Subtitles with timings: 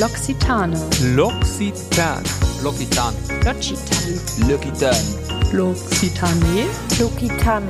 [0.00, 0.72] L'Occitane.
[1.14, 2.22] L'Occitan.
[2.62, 3.12] L'Occitan.
[3.44, 4.18] L'Occitane.
[4.48, 4.94] L'Occitan.
[5.52, 6.66] L'Occitane.
[6.98, 7.62] Lokitan.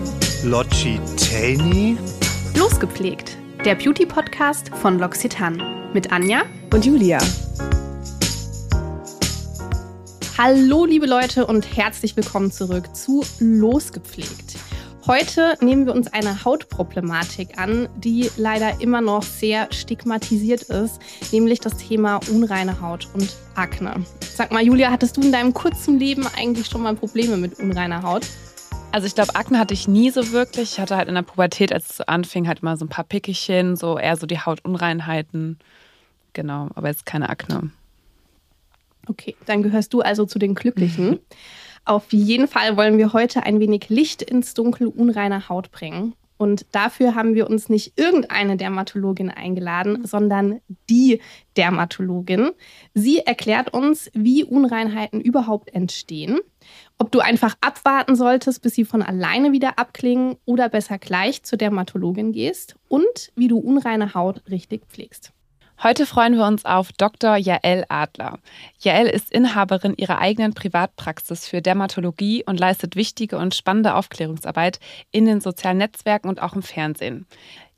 [0.45, 1.99] Logitani?
[2.55, 3.37] Losgepflegt.
[3.65, 5.91] Der Beauty-Podcast von L'Occitane.
[5.93, 6.43] Mit Anja.
[6.73, 7.19] Und Julia.
[10.39, 14.55] Hallo, liebe Leute, und herzlich willkommen zurück zu Losgepflegt.
[15.11, 21.01] Heute nehmen wir uns eine Hautproblematik an, die leider immer noch sehr stigmatisiert ist,
[21.33, 24.05] nämlich das Thema unreine Haut und Akne.
[24.21, 28.05] Sag mal, Julia, hattest du in deinem kurzen Leben eigentlich schon mal Probleme mit unreiner
[28.05, 28.25] Haut?
[28.93, 30.75] Also ich glaube, Akne hatte ich nie so wirklich.
[30.75, 33.03] Ich hatte halt in der Pubertät, als es so anfing, halt immer so ein paar
[33.03, 35.59] Pickelchen, so eher so die Hautunreinheiten.
[36.35, 37.73] Genau, aber jetzt keine Akne.
[39.09, 41.19] Okay, dann gehörst du also zu den Glücklichen.
[41.85, 46.15] Auf jeden Fall wollen wir heute ein wenig Licht ins Dunkel unreiner Haut bringen.
[46.41, 51.21] Und dafür haben wir uns nicht irgendeine Dermatologin eingeladen, sondern die
[51.59, 52.53] Dermatologin.
[52.95, 56.39] Sie erklärt uns, wie Unreinheiten überhaupt entstehen,
[56.97, 61.59] ob du einfach abwarten solltest, bis sie von alleine wieder abklingen oder besser gleich zur
[61.59, 65.35] Dermatologin gehst und wie du unreine Haut richtig pflegst.
[65.83, 67.37] Heute freuen wir uns auf Dr.
[67.37, 68.39] Jael Adler.
[68.81, 74.79] Jael ist Inhaberin ihrer eigenen Privatpraxis für Dermatologie und leistet wichtige und spannende Aufklärungsarbeit
[75.11, 77.27] in den sozialen Netzwerken und auch im Fernsehen.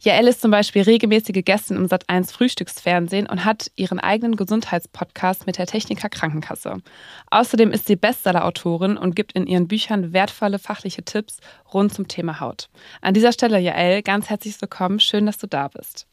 [0.01, 5.59] Jael ist zum Beispiel regelmäßige Gästin im Sat1 Frühstücksfernsehen und hat ihren eigenen Gesundheitspodcast mit
[5.59, 6.79] der Techniker Krankenkasse.
[7.31, 11.39] Außerdem ist sie Bestsellerautorin und gibt in ihren Büchern wertvolle fachliche Tipps
[11.73, 12.69] rund zum Thema Haut.
[13.01, 14.99] An dieser Stelle, Jael, ganz herzlich willkommen.
[14.99, 16.09] Schön, dass du da bist.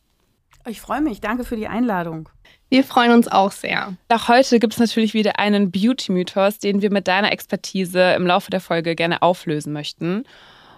[0.67, 1.21] Ich freue mich.
[1.21, 2.29] Danke für die Einladung.
[2.69, 3.95] Wir freuen uns auch sehr.
[4.09, 8.51] Auch heute gibt es natürlich wieder einen Beauty-Mythos, den wir mit deiner Expertise im Laufe
[8.51, 10.25] der Folge gerne auflösen möchten.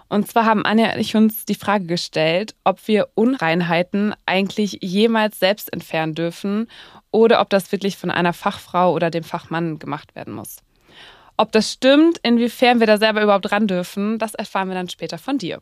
[0.08, 5.38] Und zwar haben Anja und ich uns die Frage gestellt, ob wir Unreinheiten eigentlich jemals
[5.38, 6.68] selbst entfernen dürfen
[7.10, 10.58] oder ob das wirklich von einer Fachfrau oder dem Fachmann gemacht werden muss.
[11.36, 15.18] Ob das stimmt, inwiefern wir da selber überhaupt ran dürfen, das erfahren wir dann später
[15.18, 15.60] von dir.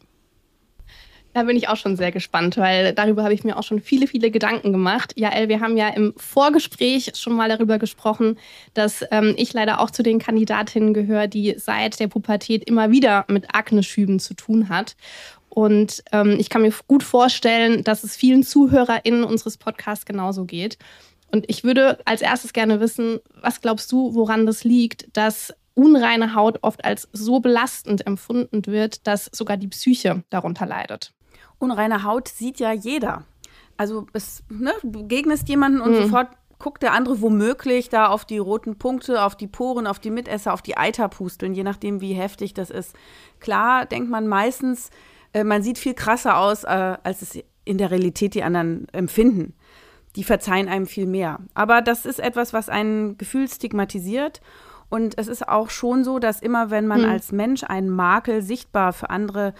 [1.32, 4.08] Da bin ich auch schon sehr gespannt, weil darüber habe ich mir auch schon viele,
[4.08, 5.12] viele Gedanken gemacht.
[5.16, 8.36] Ja, El, wir haben ja im Vorgespräch schon mal darüber gesprochen,
[8.74, 13.26] dass ähm, ich leider auch zu den Kandidatinnen gehöre, die seit der Pubertät immer wieder
[13.28, 14.96] mit Akneschüben zu tun hat.
[15.48, 20.78] Und ähm, ich kann mir gut vorstellen, dass es vielen ZuhörerInnen unseres Podcasts genauso geht.
[21.30, 26.34] Und ich würde als erstes gerne wissen, was glaubst du, woran das liegt, dass unreine
[26.34, 31.12] Haut oft als so belastend empfunden wird, dass sogar die Psyche darunter leidet?
[31.60, 33.22] Unreine Haut sieht ja jeder.
[33.76, 35.96] Also es, ne, du begegnest jemanden und Mhm.
[36.02, 36.28] sofort
[36.58, 40.52] guckt der andere womöglich da auf die roten Punkte, auf die Poren, auf die Mitesser,
[40.52, 42.94] auf die Eiterpusteln, je nachdem, wie heftig das ist.
[43.38, 44.90] Klar denkt man meistens,
[45.32, 49.54] äh, man sieht viel krasser aus, äh, als es in der Realität die anderen empfinden.
[50.16, 51.38] Die verzeihen einem viel mehr.
[51.54, 54.40] Aber das ist etwas, was ein Gefühl stigmatisiert.
[54.90, 57.08] Und es ist auch schon so, dass immer, wenn man Hm.
[57.10, 59.54] als Mensch einen Makel sichtbar für andere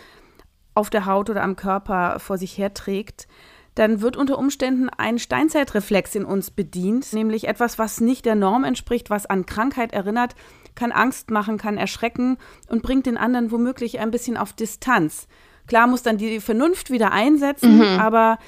[0.81, 3.29] auf der Haut oder am Körper vor sich herträgt,
[3.75, 8.65] dann wird unter Umständen ein Steinzeitreflex in uns bedient, nämlich etwas, was nicht der Norm
[8.65, 10.35] entspricht, was an Krankheit erinnert,
[10.75, 15.29] kann Angst machen, kann erschrecken und bringt den anderen womöglich ein bisschen auf Distanz.
[15.67, 18.39] Klar muss dann die Vernunft wieder einsetzen, aber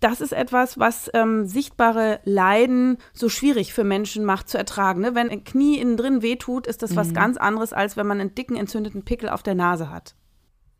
[0.00, 5.00] das ist etwas, was ähm, sichtbare Leiden so schwierig für Menschen macht zu ertragen.
[5.00, 5.14] Ne?
[5.14, 8.34] Wenn ein Knie innen drin wehtut, ist das was ganz anderes, als wenn man einen
[8.34, 10.14] dicken, entzündeten Pickel auf der Nase hat.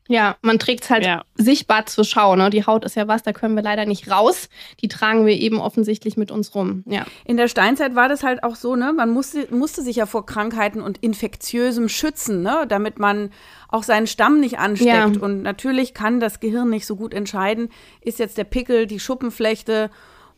[0.09, 1.25] Ja, man trägt es halt Ja.
[1.34, 2.37] sichtbar zur Schau.
[2.37, 2.50] Ne?
[2.50, 4.49] Die Haut ist ja was, da können wir leider nicht raus.
[4.81, 6.84] Die tragen wir eben offensichtlich mit uns rum.
[6.87, 7.05] Ja.
[7.25, 8.93] In der Steinzeit war das halt auch so, ne?
[8.93, 12.67] Man musste, musste sich ja vor Krankheiten und Infektiösem schützen, ne?
[12.69, 13.31] Damit man
[13.69, 15.17] auch seinen Stamm nicht ansteckt.
[15.17, 15.22] Ja.
[15.22, 17.69] Und natürlich kann das Gehirn nicht so gut entscheiden,
[18.00, 19.91] ist jetzt der Pickel, die Schuppenflechte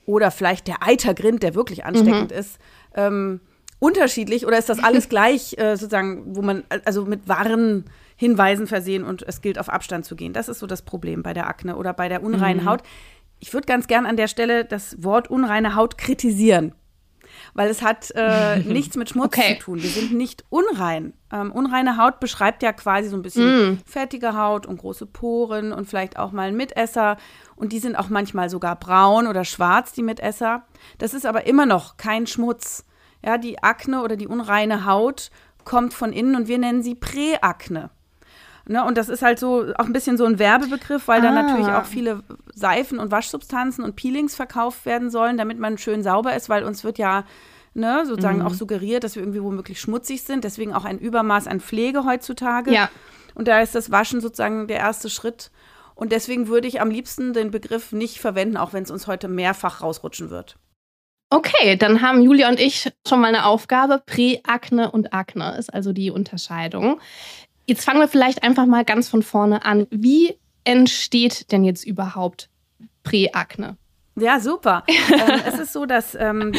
[0.06, 2.58] oder vielleicht der Eitergrind, der wirklich ansteckend ist,
[2.94, 3.40] ähm,
[3.78, 7.84] unterschiedlich oder ist das alles gleich äh, sozusagen, wo man also mit wahren
[8.20, 10.32] Hinweisen versehen und es gilt auf Abstand zu gehen.
[10.32, 12.82] Das ist so das Problem bei der Akne oder bei der unreinen Haut.
[13.38, 16.74] Ich würde ganz gern an der Stelle das Wort unreine Haut kritisieren,
[17.54, 19.56] weil es hat äh, nichts mit Schmutz Okay.
[19.58, 19.80] zu tun.
[19.82, 21.12] Wir sind nicht unrein.
[21.32, 25.86] Ähm, unreine Haut beschreibt ja quasi so ein bisschen fettige Haut und große Poren und
[25.88, 27.16] vielleicht auch mal ein Mitesser.
[27.54, 30.64] Und die sind auch manchmal sogar braun oder schwarz, die Mitesser.
[30.98, 32.84] Das ist aber immer noch kein Schmutz.
[33.24, 35.30] Ja, die Akne oder die unreine Haut
[35.64, 37.90] kommt von innen und wir nennen sie Präakne.
[38.70, 41.42] Ne, und das ist halt so auch ein bisschen so ein Werbebegriff, weil da Ah.
[41.42, 42.22] natürlich auch viele
[42.54, 46.84] Seifen und Waschsubstanzen und Peelings verkauft werden sollen, damit man schön sauber ist, weil uns
[46.84, 47.24] wird ja
[47.72, 50.44] ne, sozusagen auch suggeriert, dass wir irgendwie womöglich schmutzig sind.
[50.44, 52.72] Deswegen auch ein Übermaß an Pflege heutzutage.
[52.72, 52.90] Ja.
[53.34, 55.50] Und da ist das Waschen sozusagen der erste Schritt.
[55.94, 59.28] Und deswegen würde ich am liebsten den Begriff nicht verwenden, auch wenn es uns heute
[59.28, 60.56] mehrfach rausrutschen wird.
[61.30, 64.02] Okay, dann haben Julia und ich schon mal eine Aufgabe.
[64.06, 67.00] Präakne und Akne ist also die Unterscheidung.
[67.68, 69.86] Jetzt fangen wir vielleicht einfach mal ganz von vorne an.
[69.90, 72.48] Wie entsteht denn jetzt überhaupt
[73.02, 73.76] Präakne?
[74.16, 74.84] Ja, super.
[74.88, 76.54] ähm, es ist so, dass ähm,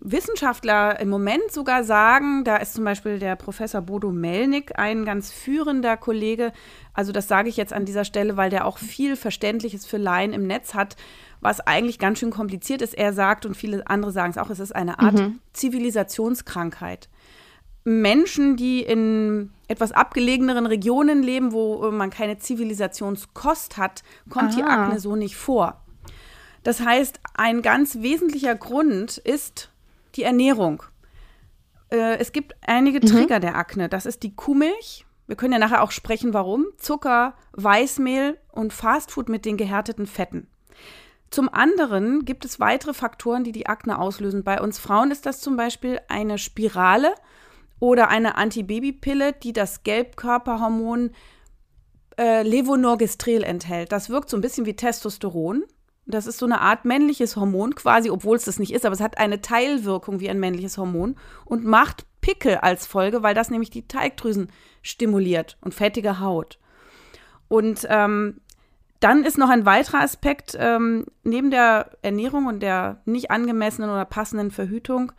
[0.00, 5.32] Wissenschaftler im Moment sogar sagen, da ist zum Beispiel der Professor Bodo Melnick ein ganz
[5.32, 6.52] führender Kollege.
[6.92, 10.34] Also das sage ich jetzt an dieser Stelle, weil der auch viel Verständliches für Laien
[10.34, 10.96] im Netz hat,
[11.40, 12.92] was eigentlich ganz schön kompliziert ist.
[12.92, 15.40] Er sagt und viele andere sagen es auch, es ist eine Art mhm.
[15.54, 17.08] Zivilisationskrankheit.
[17.84, 24.56] Menschen, die in etwas abgelegeneren Regionen leben, wo man keine Zivilisationskost hat, kommt Aha.
[24.56, 25.80] die Akne so nicht vor.
[26.62, 29.70] Das heißt, ein ganz wesentlicher Grund ist
[30.14, 30.82] die Ernährung.
[31.90, 33.06] Äh, es gibt einige mhm.
[33.06, 33.42] Trigger mhm.
[33.42, 33.88] der Akne.
[33.88, 35.06] Das ist die Kuhmilch.
[35.26, 36.66] Wir können ja nachher auch sprechen, warum.
[36.76, 40.48] Zucker, Weißmehl und Fastfood mit den gehärteten Fetten.
[41.30, 44.42] Zum anderen gibt es weitere Faktoren, die die Akne auslösen.
[44.42, 47.14] Bei uns Frauen ist das zum Beispiel eine Spirale
[47.80, 51.10] oder eine Antibabypille, die das Gelbkörperhormon
[52.18, 53.90] äh, Levonorgestrel enthält.
[53.90, 55.64] Das wirkt so ein bisschen wie Testosteron.
[56.06, 59.00] Das ist so eine Art männliches Hormon quasi, obwohl es das nicht ist, aber es
[59.00, 63.70] hat eine Teilwirkung wie ein männliches Hormon und macht Pickel als Folge, weil das nämlich
[63.70, 64.50] die Teigdrüsen
[64.82, 66.58] stimuliert und fettige Haut.
[67.48, 68.40] Und ähm,
[68.98, 74.04] dann ist noch ein weiterer Aspekt, ähm, neben der Ernährung und der nicht angemessenen oder
[74.04, 75.12] passenden Verhütung,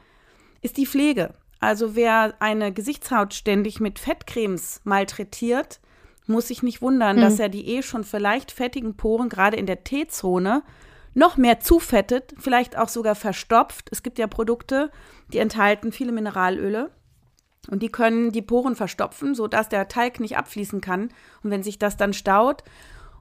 [0.62, 1.34] ist die Pflege.
[1.62, 5.80] Also wer eine Gesichtshaut ständig mit Fettcremes malträtiert,
[6.26, 7.22] muss sich nicht wundern, mhm.
[7.22, 10.64] dass er die eh schon vielleicht fettigen Poren gerade in der T-Zone
[11.14, 13.90] noch mehr zufettet, vielleicht auch sogar verstopft.
[13.92, 14.92] Es gibt ja Produkte,
[15.34, 16.90] die enthalten viele Mineralöle
[17.70, 21.10] und die können die Poren verstopfen, sodass der Teig nicht abfließen kann.
[21.44, 22.64] Und wenn sich das dann staut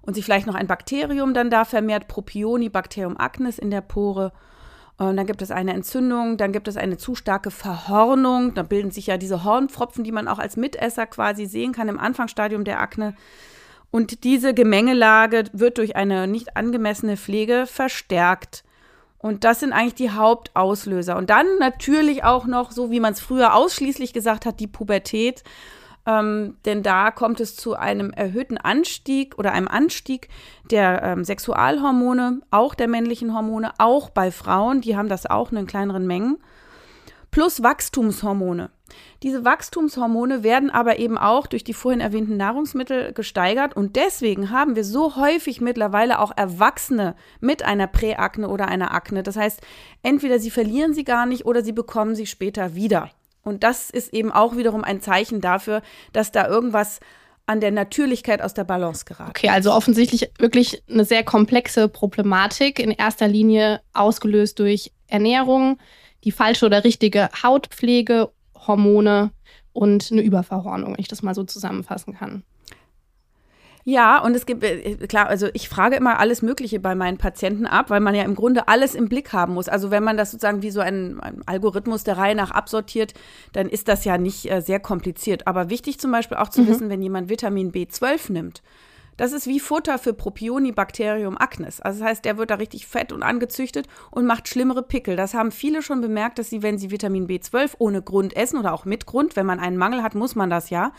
[0.00, 4.32] und sich vielleicht noch ein Bakterium dann da vermehrt, Propionibacterium acnes in der Pore,
[5.00, 8.52] und dann gibt es eine Entzündung, dann gibt es eine zu starke Verhornung.
[8.52, 11.98] Da bilden sich ja diese Hornpfropfen, die man auch als Mitesser quasi sehen kann im
[11.98, 13.14] Anfangsstadium der Akne.
[13.90, 18.62] Und diese Gemengelage wird durch eine nicht angemessene Pflege verstärkt.
[19.16, 21.16] Und das sind eigentlich die Hauptauslöser.
[21.16, 25.44] Und dann natürlich auch noch, so wie man es früher ausschließlich gesagt hat, die Pubertät.
[26.06, 30.28] Ähm, denn da kommt es zu einem erhöhten Anstieg oder einem Anstieg
[30.70, 35.66] der ähm, Sexualhormone, auch der männlichen Hormone, auch bei Frauen, die haben das auch in
[35.66, 36.38] kleineren Mengen,
[37.30, 38.70] plus Wachstumshormone.
[39.22, 44.74] Diese Wachstumshormone werden aber eben auch durch die vorhin erwähnten Nahrungsmittel gesteigert und deswegen haben
[44.74, 49.22] wir so häufig mittlerweile auch Erwachsene mit einer Präakne oder einer Akne.
[49.22, 49.60] Das heißt,
[50.02, 53.10] entweder sie verlieren sie gar nicht oder sie bekommen sie später wieder.
[53.42, 55.82] Und das ist eben auch wiederum ein Zeichen dafür,
[56.12, 57.00] dass da irgendwas
[57.46, 59.30] an der Natürlichkeit aus der Balance geraten.
[59.30, 65.78] Okay, also offensichtlich wirklich eine sehr komplexe Problematik, in erster Linie ausgelöst durch Ernährung,
[66.22, 69.32] die falsche oder richtige Hautpflege, Hormone
[69.72, 72.44] und eine Überverhornung, wenn ich das mal so zusammenfassen kann.
[73.84, 77.66] Ja, und es gibt, äh, klar, also ich frage immer alles Mögliche bei meinen Patienten
[77.66, 79.68] ab, weil man ja im Grunde alles im Blick haben muss.
[79.68, 83.14] Also wenn man das sozusagen wie so ein, ein Algorithmus der Reihe nach absortiert,
[83.52, 85.46] dann ist das ja nicht äh, sehr kompliziert.
[85.46, 86.68] Aber wichtig zum Beispiel auch zu mhm.
[86.68, 88.62] wissen, wenn jemand Vitamin B12 nimmt,
[89.20, 91.82] das ist wie Futter für Propionibacterium acnes.
[91.82, 95.14] Also das heißt, der wird da richtig fett und angezüchtet und macht schlimmere Pickel.
[95.14, 98.72] Das haben viele schon bemerkt, dass sie, wenn sie Vitamin B12 ohne Grund essen oder
[98.72, 100.92] auch mit Grund, wenn man einen Mangel hat, muss man das ja.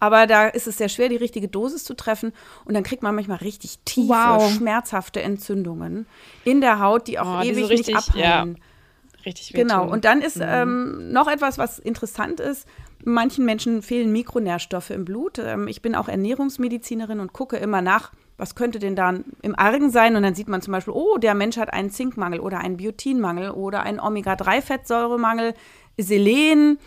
[0.00, 2.34] Aber da ist es sehr schwer, die richtige Dosis zu treffen.
[2.66, 4.52] Und dann kriegt man manchmal richtig tiefe, wow.
[4.52, 6.06] schmerzhafte Entzündungen
[6.44, 8.56] in der Haut, die auch oh, ewig die so richtig, nicht abheilen.
[8.58, 9.90] Ja, richtig Genau.
[9.90, 10.44] Und dann ist mhm.
[10.46, 12.68] ähm, noch etwas, was interessant ist.
[13.04, 15.38] Manchen Menschen fehlen Mikronährstoffe im Blut.
[15.38, 19.90] Ähm, ich bin auch Ernährungsmedizinerin und gucke immer nach, was könnte denn da im Argen
[19.90, 20.16] sein?
[20.16, 23.50] Und dann sieht man zum Beispiel, oh, der Mensch hat einen Zinkmangel oder einen Biotinmangel
[23.50, 25.54] oder einen Omega-3-Fettsäuremangel,
[25.98, 26.78] Selen,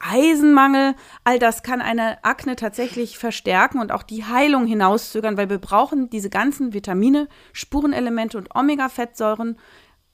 [0.00, 5.58] Eisenmangel, all das kann eine Akne tatsächlich verstärken und auch die Heilung hinauszögern, weil wir
[5.58, 9.58] brauchen diese ganzen Vitamine, Spurenelemente und Omega-Fettsäuren,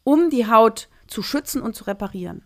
[0.05, 2.45] um die Haut zu schützen und zu reparieren.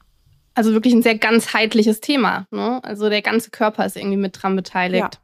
[0.55, 2.47] Also wirklich ein sehr ganzheitliches Thema.
[2.51, 2.83] Ne?
[2.83, 5.15] Also der ganze Körper ist irgendwie mit dran beteiligt.
[5.15, 5.21] Ja.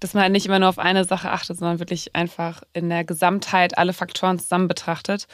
[0.00, 3.78] Dass man nicht immer nur auf eine Sache achtet, sondern wirklich einfach in der Gesamtheit
[3.78, 5.26] alle Faktoren zusammen betrachtet.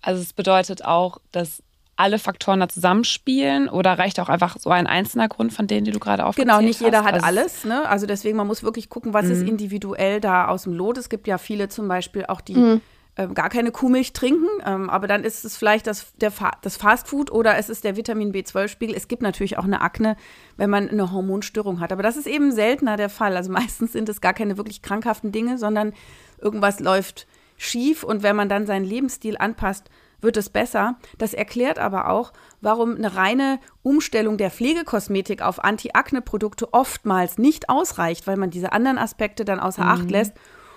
[0.00, 1.62] Also es bedeutet auch, dass
[1.96, 5.90] alle Faktoren da zusammenspielen oder reicht auch einfach so ein einzelner Grund von denen, die
[5.90, 6.58] du gerade aufgezählt hast?
[6.58, 7.06] Genau, nicht jeder hast?
[7.06, 7.64] hat also alles.
[7.64, 7.88] Ne?
[7.88, 9.48] Also deswegen, man muss wirklich gucken, was ist mhm.
[9.48, 10.98] individuell da aus dem Lot.
[10.98, 12.80] Es gibt ja viele zum Beispiel auch, die mhm.
[13.16, 16.76] Äh, gar keine Kuhmilch trinken, ähm, aber dann ist es vielleicht das, der Fa das
[16.76, 18.94] Fastfood oder es ist der Vitamin B12-Spiegel.
[18.94, 20.16] Es gibt natürlich auch eine Akne,
[20.58, 21.92] wenn man eine Hormonstörung hat.
[21.92, 23.36] Aber das ist eben seltener der Fall.
[23.36, 25.94] Also meistens sind es gar keine wirklich krankhaften Dinge, sondern
[26.38, 29.88] irgendwas läuft schief und wenn man dann seinen Lebensstil anpasst,
[30.20, 30.96] wird es besser.
[31.16, 38.26] Das erklärt aber auch, warum eine reine Umstellung der Pflegekosmetik auf Anti-Akne-Produkte oftmals nicht ausreicht,
[38.26, 39.88] weil man diese anderen Aspekte dann außer mhm.
[39.90, 40.34] Acht lässt.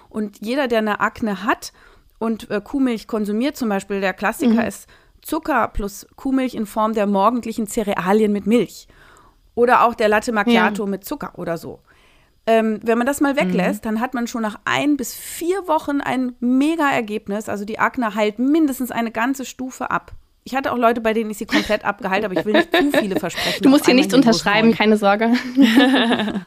[0.09, 1.73] Und jeder, der eine Akne hat
[2.19, 4.67] und äh, Kuhmilch konsumiert, zum Beispiel der Klassiker mhm.
[4.67, 4.87] ist
[5.21, 8.87] Zucker plus Kuhmilch in Form der morgendlichen Cerealien mit Milch.
[9.55, 10.89] Oder auch der Latte Macchiato ja.
[10.89, 11.79] mit Zucker oder so.
[12.45, 13.89] Ähm, wenn man das mal weglässt, mhm.
[13.89, 17.49] dann hat man schon nach ein bis vier Wochen ein Mega-Ergebnis.
[17.49, 20.13] Also die Akne heilt mindestens eine ganze Stufe ab.
[20.45, 22.91] Ich hatte auch Leute, bei denen ich sie komplett abgeheilt, aber ich will nicht zu
[22.97, 23.61] viele versprechen.
[23.61, 25.33] Du musst hier nichts unterschreiben, keine Sorge.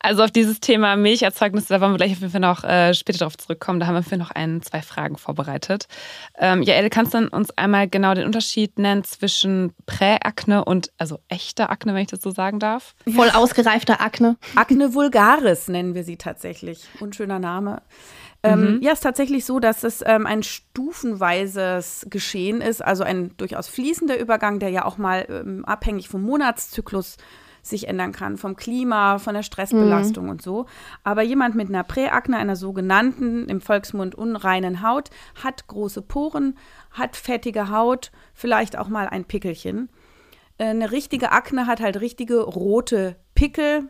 [0.00, 3.20] Also auf dieses Thema Milcherzeugnisse, da wollen wir gleich auf jeden Fall noch äh, später
[3.20, 3.80] darauf zurückkommen.
[3.80, 5.88] Da haben wir für noch ein, zwei Fragen vorbereitet.
[6.36, 11.70] Ähm, Jael, kannst du uns einmal genau den Unterschied nennen zwischen Präakne und, also echter
[11.70, 12.94] Akne, wenn ich das so sagen darf?
[13.08, 14.36] Voll ausgereifter Akne.
[14.54, 16.86] Akne vulgaris nennen wir sie tatsächlich.
[17.00, 17.82] Unschöner Name.
[18.42, 18.82] Ähm, mhm.
[18.82, 24.18] Ja, ist tatsächlich so, dass es ähm, ein stufenweises Geschehen ist, also ein durchaus fließender
[24.18, 27.16] Übergang, der ja auch mal ähm, abhängig vom Monatszyklus
[27.62, 30.30] sich ändern kann, vom Klima, von der Stressbelastung mhm.
[30.30, 30.66] und so.
[31.04, 35.10] Aber jemand mit einer Präakne, einer sogenannten, im Volksmund unreinen Haut,
[35.42, 36.56] hat große Poren,
[36.90, 39.88] hat fettige Haut, vielleicht auch mal ein Pickelchen.
[40.58, 43.88] Äh, eine richtige Akne hat halt richtige rote Pickel,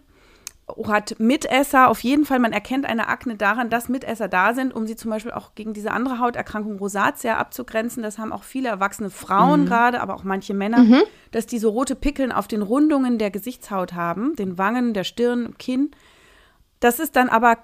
[0.87, 4.87] hat Mitesser, auf jeden Fall, man erkennt eine Akne daran, dass Mitesser da sind, um
[4.87, 8.03] sie zum Beispiel auch gegen diese andere Hauterkrankung Rosatia abzugrenzen.
[8.03, 9.67] Das haben auch viele erwachsene Frauen mhm.
[9.67, 11.03] gerade, aber auch manche Männer, mhm.
[11.31, 15.57] dass die so rote Pickeln auf den Rundungen der Gesichtshaut haben, den Wangen, der Stirn,
[15.59, 15.91] Kinn.
[16.81, 17.59] Das ist dann aber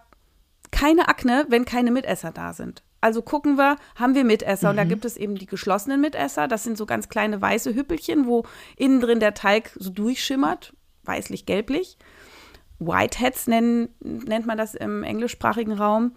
[0.70, 2.82] keine Akne, wenn keine Mitesser da sind.
[3.00, 4.68] Also gucken wir, haben wir Mitesser?
[4.68, 4.70] Mhm.
[4.70, 4.88] Und da mhm.
[4.88, 6.48] gibt es eben die geschlossenen Mitesser.
[6.48, 8.44] Das sind so ganz kleine weiße Hüppelchen, wo
[8.76, 11.98] innen drin der Teig so durchschimmert, weißlich-gelblich.
[12.78, 16.12] Whiteheads nennen, nennt man das im englischsprachigen Raum.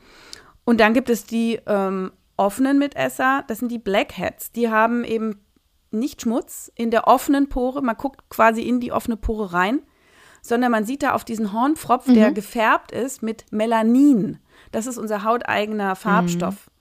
[0.65, 4.51] Und dann gibt es die ähm, offenen Mitesser, das sind die Blackheads.
[4.51, 5.41] Die haben eben
[5.91, 9.81] nicht Schmutz in der offenen Pore, man guckt quasi in die offene Pore rein,
[10.41, 12.15] sondern man sieht da auf diesen Hornpfropf, mhm.
[12.15, 14.39] der gefärbt ist mit Melanin.
[14.71, 16.67] Das ist unser hauteigener Farbstoff.
[16.67, 16.76] Mhm.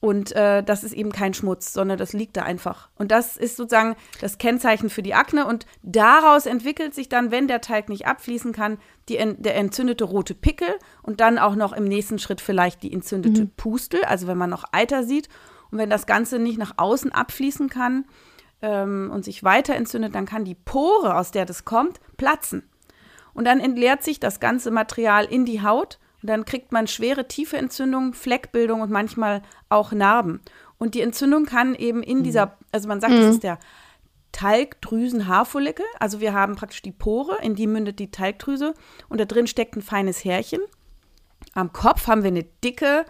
[0.00, 2.88] Und äh, das ist eben kein Schmutz, sondern das liegt da einfach.
[2.96, 5.46] Und das ist sozusagen das Kennzeichen für die Akne.
[5.46, 8.78] Und daraus entwickelt sich dann, wenn der Teig nicht abfließen kann,
[9.10, 10.70] die, der entzündete rote Pickel
[11.02, 13.50] und dann auch noch im nächsten Schritt vielleicht die entzündete mhm.
[13.58, 15.28] Pustel, also wenn man noch Eiter sieht.
[15.70, 18.06] Und wenn das Ganze nicht nach außen abfließen kann
[18.62, 22.62] ähm, und sich weiter entzündet, dann kann die Pore, aus der das kommt, platzen.
[23.34, 27.28] Und dann entleert sich das ganze Material in die Haut und dann kriegt man schwere,
[27.28, 30.40] tiefe Entzündungen, Fleckbildung und manchmal auch Narben.
[30.78, 32.52] Und die Entzündung kann eben in dieser, mhm.
[32.72, 33.20] also man sagt, mhm.
[33.20, 33.58] das ist der
[34.32, 35.84] Talgdrüsen-Haarfollikel.
[35.98, 38.74] Also wir haben praktisch die Pore, in die mündet die Talgdrüse
[39.08, 40.60] und da drin steckt ein feines Härchen.
[41.54, 43.04] Am Kopf haben wir eine dicke,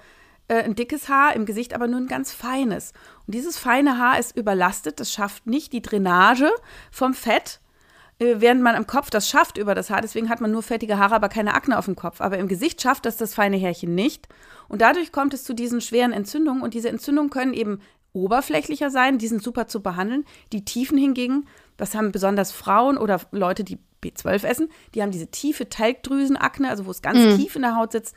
[0.49, 2.93] äh, ein dickes Haar, im Gesicht aber nur ein ganz feines.
[3.27, 6.51] Und dieses feine Haar ist überlastet, das schafft nicht die Drainage
[6.91, 7.61] vom Fett
[8.21, 10.03] während man am Kopf das schafft über das Haar.
[10.03, 12.21] Deswegen hat man nur fettige Haare, aber keine Akne auf dem Kopf.
[12.21, 14.29] Aber im Gesicht schafft das das feine Härchen nicht.
[14.69, 16.63] Und dadurch kommt es zu diesen schweren Entzündungen.
[16.63, 17.81] Und diese Entzündungen können eben
[18.13, 20.25] oberflächlicher sein, die sind super zu behandeln.
[20.53, 21.47] Die Tiefen hingegen,
[21.77, 26.87] das haben besonders Frauen oder Leute, die B12 essen, die haben diese tiefe Talgdrüsenakne, also
[26.87, 27.37] wo es ganz mhm.
[27.37, 28.15] tief in der Haut sitzt.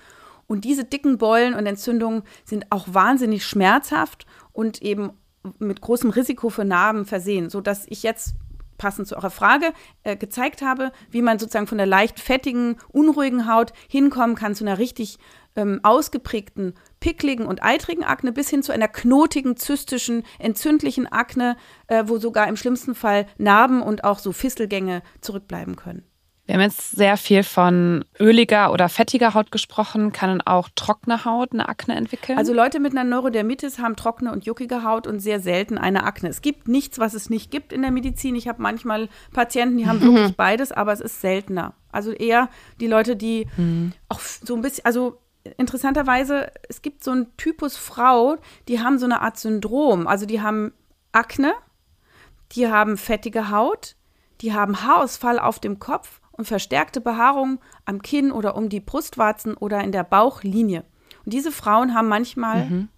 [0.48, 5.12] Und diese dicken Beulen und Entzündungen sind auch wahnsinnig schmerzhaft und eben
[5.60, 8.36] mit großem Risiko für Narben versehen, sodass ich jetzt
[8.84, 9.72] passend zu eurer Frage,
[10.04, 14.66] äh, gezeigt habe, wie man sozusagen von der leicht fettigen, unruhigen Haut hinkommen kann zu
[14.66, 15.20] einer richtig
[15.56, 21.56] ähm, ausgeprägten, pickligen und eitrigen Akne bis hin zu einer knotigen, zystischen, entzündlichen Akne,
[21.88, 26.04] äh, wo sogar im schlimmsten Fall Narben und auch so Fistelgänge zurückbleiben können.
[26.46, 30.12] Wir haben jetzt sehr viel von öliger oder fettiger Haut gesprochen.
[30.12, 32.38] Kann auch trockene Haut eine Akne entwickeln?
[32.38, 36.28] Also Leute mit einer Neurodermitis haben trockene und juckige Haut und sehr selten eine Akne.
[36.28, 38.36] Es gibt nichts, was es nicht gibt in der Medizin.
[38.36, 40.04] Ich habe manchmal Patienten, die haben mhm.
[40.16, 41.76] wirklich beides, aber es ist seltener.
[41.94, 42.50] Also eher
[42.82, 43.94] die Leute, die mhm.
[44.10, 45.22] auch so ein bisschen, also
[45.58, 48.36] interessanterweise, es gibt so einen Typus Frau,
[48.68, 50.08] die haben so eine Art Syndrom.
[50.08, 50.74] Also die haben
[51.14, 51.54] Akne,
[52.52, 53.96] die haben fettige Haut,
[54.42, 59.56] die haben Haarausfall auf dem Kopf und verstärkte Behaarung am Kinn oder um die Brustwarzen
[59.56, 60.84] oder in der Bauchlinie.
[61.26, 62.66] Und diese Frauen haben manchmal.
[62.66, 62.90] Mhm.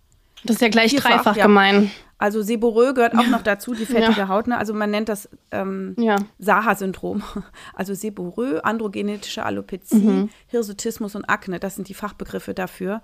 [0.44, 1.46] Das ist ja gleich vierfach, dreifach ja.
[1.46, 1.92] gemein.
[2.18, 4.28] Also Seborrhoe gehört auch noch dazu, die fettige ja.
[4.30, 4.48] Haut.
[4.48, 4.58] Ne?
[4.58, 6.16] Also man nennt das ähm, ja.
[6.40, 7.24] Saha-Syndrom.
[7.74, 10.30] Also Seborrhoe, androgenetische Alopezie, mhm.
[10.48, 11.60] Hirsutismus und Akne.
[11.60, 13.02] Das sind die Fachbegriffe dafür.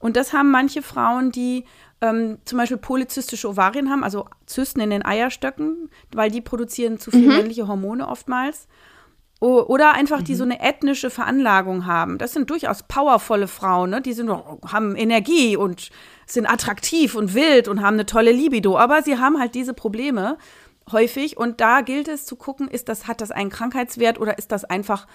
[0.00, 1.64] Und das haben manche Frauen, die
[2.00, 7.10] ähm, zum Beispiel polyzystische Ovarien haben, also Zysten in den Eierstöcken, weil die produzieren zu
[7.10, 7.36] viel mhm.
[7.36, 8.66] männliche Hormone oftmals
[9.40, 12.18] Oder einfach, die so eine ethnische Veranlagung haben.
[12.18, 14.00] Das sind durchaus powervolle Frauen, ne?
[14.00, 15.90] die sind, haben Energie und
[16.26, 18.76] sind attraktiv und wild und haben eine tolle Libido.
[18.76, 20.38] Aber sie haben halt diese Probleme
[20.92, 21.36] häufig.
[21.36, 24.64] Und da gilt es zu gucken, ist das, hat das einen Krankheitswert oder ist das
[24.64, 25.06] einfach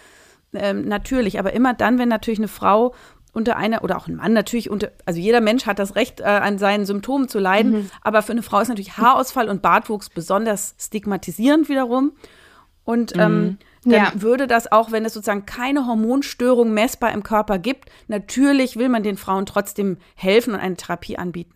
[0.54, 1.40] ähm, natürlich?
[1.40, 2.94] Aber immer dann, wenn natürlich eine Frau
[3.34, 6.24] unter einer, oder auch ein Mann natürlich, unter, also jeder Mensch hat das Recht, äh,
[6.24, 7.72] an seinen Symptomen zu leiden.
[7.72, 7.92] Mhm.
[8.02, 12.14] Aber für eine Frau ist natürlich Haarausfall und Bartwuchs besonders stigmatisierend wiederum.
[12.86, 13.58] Und ähm, mhm.
[13.86, 14.12] Dann ja.
[14.16, 19.04] würde das auch, wenn es sozusagen keine Hormonstörung messbar im Körper gibt, natürlich will man
[19.04, 21.54] den Frauen trotzdem helfen und eine Therapie anbieten.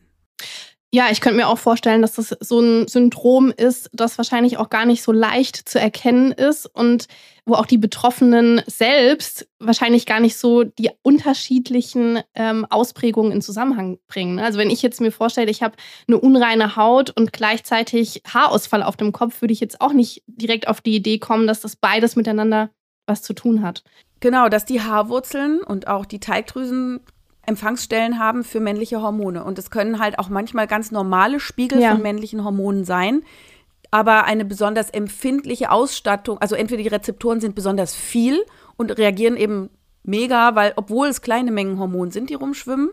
[0.94, 4.70] Ja, ich könnte mir auch vorstellen, dass das so ein Syndrom ist, das wahrscheinlich auch
[4.70, 7.08] gar nicht so leicht zu erkennen ist und
[7.46, 14.00] wo auch die Betroffenen selbst wahrscheinlich gar nicht so die unterschiedlichen ähm, Ausprägungen in Zusammenhang
[14.08, 14.40] bringen.
[14.40, 15.76] Also wenn ich jetzt mir vorstelle, ich habe
[16.08, 20.70] eine unreine Haut und gleichzeitig Haarausfall auf dem Kopf, würde ich jetzt auch nicht direkt
[20.70, 22.70] auf die Idee kommen, dass das beides miteinander
[23.06, 23.84] was zu tun hat.
[24.22, 27.02] Genau, dass die Haarwurzeln und auch die Teigdrüsen
[27.48, 29.44] Empfangsstellen haben für männliche Hormone.
[29.44, 31.92] Und es können halt auch manchmal ganz normale Spiegel ja.
[31.92, 33.24] von männlichen Hormonen sein,
[33.90, 38.44] aber eine besonders empfindliche Ausstattung, also entweder die Rezeptoren sind besonders viel
[38.76, 39.70] und reagieren eben
[40.04, 42.92] mega, weil obwohl es kleine Mengen Hormonen sind, die rumschwimmen,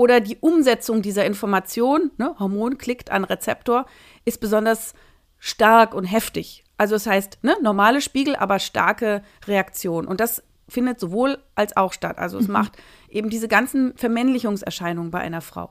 [0.00, 3.84] oder die Umsetzung dieser Information, ne, Hormon klickt an Rezeptor,
[4.24, 4.94] ist besonders
[5.38, 6.64] stark und heftig.
[6.78, 10.06] Also das heißt, ne, normale Spiegel, aber starke Reaktion.
[10.06, 12.16] Und das findet sowohl als auch statt.
[12.16, 12.54] Also es mhm.
[12.54, 12.78] macht
[13.10, 15.70] eben diese ganzen Vermännlichungserscheinungen bei einer Frau.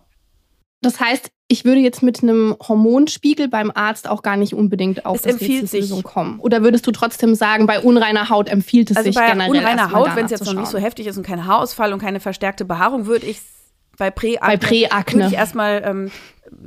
[0.82, 5.18] Das heißt, ich würde jetzt mit einem Hormonspiegel beim Arzt auch gar nicht unbedingt auf
[5.18, 6.04] es das sich.
[6.04, 6.40] kommen.
[6.40, 9.50] Oder würdest du trotzdem sagen, bei unreiner Haut empfiehlt es also sich bei generell?
[9.50, 12.20] Unreiner Haut, wenn es jetzt noch nicht so heftig ist und kein Haarausfall und keine
[12.20, 13.42] verstärkte Behaarung, würde ich
[13.98, 16.12] bei Präakne, Prä würde ich erstmal ähm,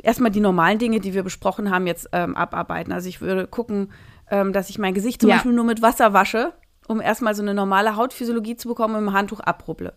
[0.02, 2.92] erstmal die normalen Dinge, die wir besprochen haben, jetzt ähm, abarbeiten.
[2.92, 3.92] Also ich würde gucken,
[4.30, 5.36] ähm, dass ich mein Gesicht zum ja.
[5.36, 6.52] Beispiel nur mit Wasser wasche,
[6.88, 9.94] um erstmal so eine normale Hautphysiologie zu bekommen und im Handtuch abrubble.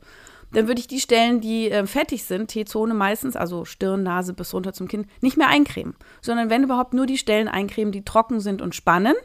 [0.56, 4.54] Dann würde ich die Stellen, die äh, fettig sind, T-Zone meistens, also Stirn, Nase bis
[4.54, 8.40] runter zum Kinn, nicht mehr eincremen, sondern wenn überhaupt nur die Stellen eincremen, die trocken
[8.40, 9.16] sind und spannen.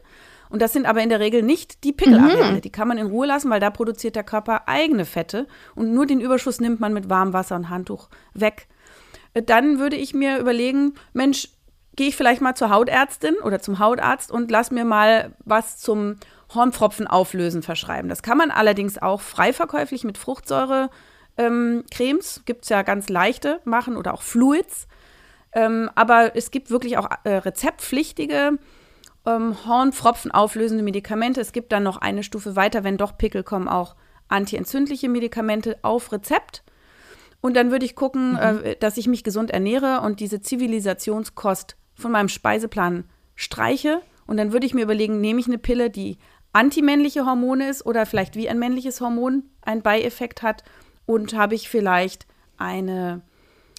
[0.49, 2.57] Und das sind aber in der Regel nicht die Pickelareale.
[2.57, 2.61] Mhm.
[2.63, 6.05] Die kann man in Ruhe lassen, weil da produziert der Körper eigene Fette und nur
[6.05, 8.67] den Überschuss nimmt man mit warmem Wasser und Handtuch weg.
[9.33, 11.51] Äh, dann würde ich mir überlegen, Mensch,
[11.95, 16.17] gehe ich vielleicht mal zur Hautärztin oder zum Hautarzt und lass mir mal was zum
[16.53, 18.09] Hornpfropfen auflösen verschreiben.
[18.09, 20.91] Das kann man allerdings auch frei verkäuflich mit Fruchtsäure
[21.37, 24.89] ähm, Cremes, gibt es ja ganz leichte machen oder auch Fluids.
[25.53, 28.59] Ähm, aber es gibt wirklich auch äh, rezeptpflichtige
[29.27, 31.41] ähm, Hornpfropfen auflösende Medikamente.
[31.41, 33.97] Es gibt dann noch eine Stufe weiter, wenn doch Pickel kommen, auch
[34.29, 36.63] antientzündliche Medikamente auf Rezept.
[37.41, 38.65] Und dann würde ich gucken, mhm.
[38.65, 44.03] äh, dass ich mich gesund ernähre und diese Zivilisationskost von meinem Speiseplan streiche.
[44.27, 46.19] Und dann würde ich mir überlegen, nehme ich eine Pille, die
[46.53, 50.65] antimännliche Hormone ist oder vielleicht wie ein männliches Hormon einen Beieffekt hat
[51.11, 53.23] und habe ich vielleicht eine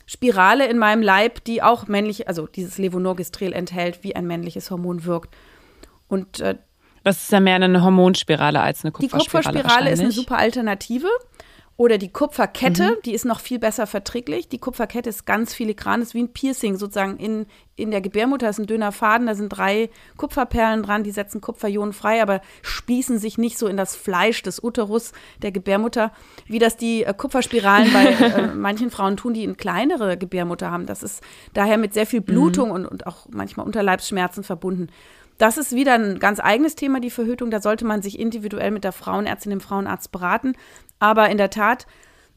[0.06, 5.06] Spirale in meinem Leib, die auch männlich, also dieses Levonorgestrel enthält, wie ein männliches Hormon
[5.06, 5.34] wirkt.
[6.10, 6.58] Und äh,
[7.06, 9.24] das ist ja mehr eine Hormonspirale als eine Kupferspirale.
[9.24, 11.08] Die Kupferspirale ist eine super Alternative.
[11.82, 12.96] Oder die Kupferkette, mhm.
[13.06, 14.48] die ist noch viel besser verträglich.
[14.48, 18.48] Die Kupferkette ist ganz filigran, ist wie ein Piercing sozusagen in, in der Gebärmutter.
[18.48, 23.18] Ist ein dünner Faden, da sind drei Kupferperlen dran, die setzen Kupferionen frei, aber spießen
[23.18, 26.12] sich nicht so in das Fleisch des Uterus der Gebärmutter,
[26.46, 30.86] wie das die äh, Kupferspiralen bei äh, manchen Frauen tun, die eine kleinere Gebärmutter haben.
[30.86, 31.24] Das ist
[31.56, 32.76] daher mit sehr viel Blutung mhm.
[32.76, 34.90] und, und auch manchmal Unterleibsschmerzen verbunden.
[35.42, 37.50] Das ist wieder ein ganz eigenes Thema, die Verhütung.
[37.50, 40.54] Da sollte man sich individuell mit der Frauenärztin, dem Frauenarzt beraten.
[41.00, 41.88] Aber in der Tat,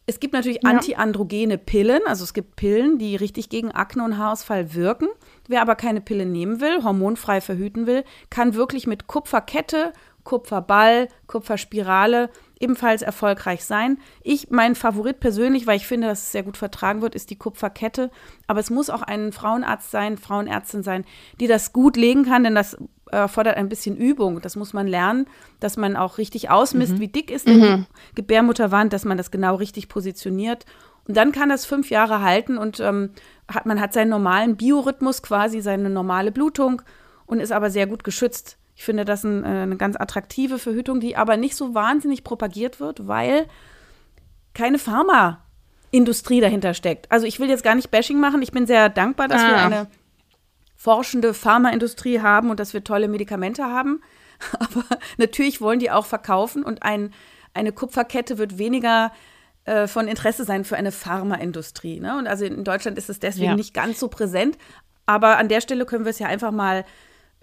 [0.06, 0.70] es gibt natürlich ja.
[0.70, 2.00] antiandrogene Pillen.
[2.06, 5.08] Also es gibt Pillen, die richtig gegen Akne und Haarausfall wirken.
[5.48, 12.30] Wer aber keine Pille nehmen will, hormonfrei verhüten will, kann wirklich mit Kupferkette, Kupferball, Kupferspirale
[12.58, 13.98] ebenfalls erfolgreich sein.
[14.22, 17.36] Ich, mein Favorit persönlich, weil ich finde, dass es sehr gut vertragen wird, ist die
[17.36, 18.10] Kupferkette.
[18.46, 21.04] Aber es muss auch ein Frauenarzt sein, Frauenärztin sein,
[21.40, 22.76] die das gut legen kann, denn das
[23.10, 24.40] erfordert ein bisschen Übung.
[24.40, 25.26] Das muss man lernen,
[25.60, 27.00] dass man auch richtig ausmisst, mhm.
[27.00, 27.86] wie dick ist mhm.
[28.10, 30.64] die Gebärmutterwand, dass man das genau richtig positioniert.
[31.06, 33.10] Und dann kann das fünf Jahre halten und ähm,
[33.46, 36.82] hat, man hat seinen normalen Biorhythmus quasi, seine normale Blutung
[37.26, 38.58] und ist aber sehr gut geschützt.
[38.76, 42.80] Ich finde das ein, äh, eine ganz attraktive Verhütung, die aber nicht so wahnsinnig propagiert
[42.80, 43.46] wird, weil
[44.52, 47.10] keine Pharmaindustrie dahinter steckt.
[47.10, 48.42] Also ich will jetzt gar nicht Bashing machen.
[48.42, 49.48] Ich bin sehr dankbar, dass ah.
[49.48, 49.86] wir eine
[50.76, 54.02] forschende Pharmaindustrie haben und dass wir tolle Medikamente haben.
[54.58, 54.84] Aber
[55.16, 57.12] natürlich wollen die auch verkaufen und ein,
[57.54, 59.12] eine Kupferkette wird weniger
[59.64, 62.00] äh, von Interesse sein für eine Pharmaindustrie.
[62.00, 62.18] Ne?
[62.18, 63.56] Und also in Deutschland ist es deswegen ja.
[63.56, 64.58] nicht ganz so präsent.
[65.06, 66.84] Aber an der Stelle können wir es ja einfach mal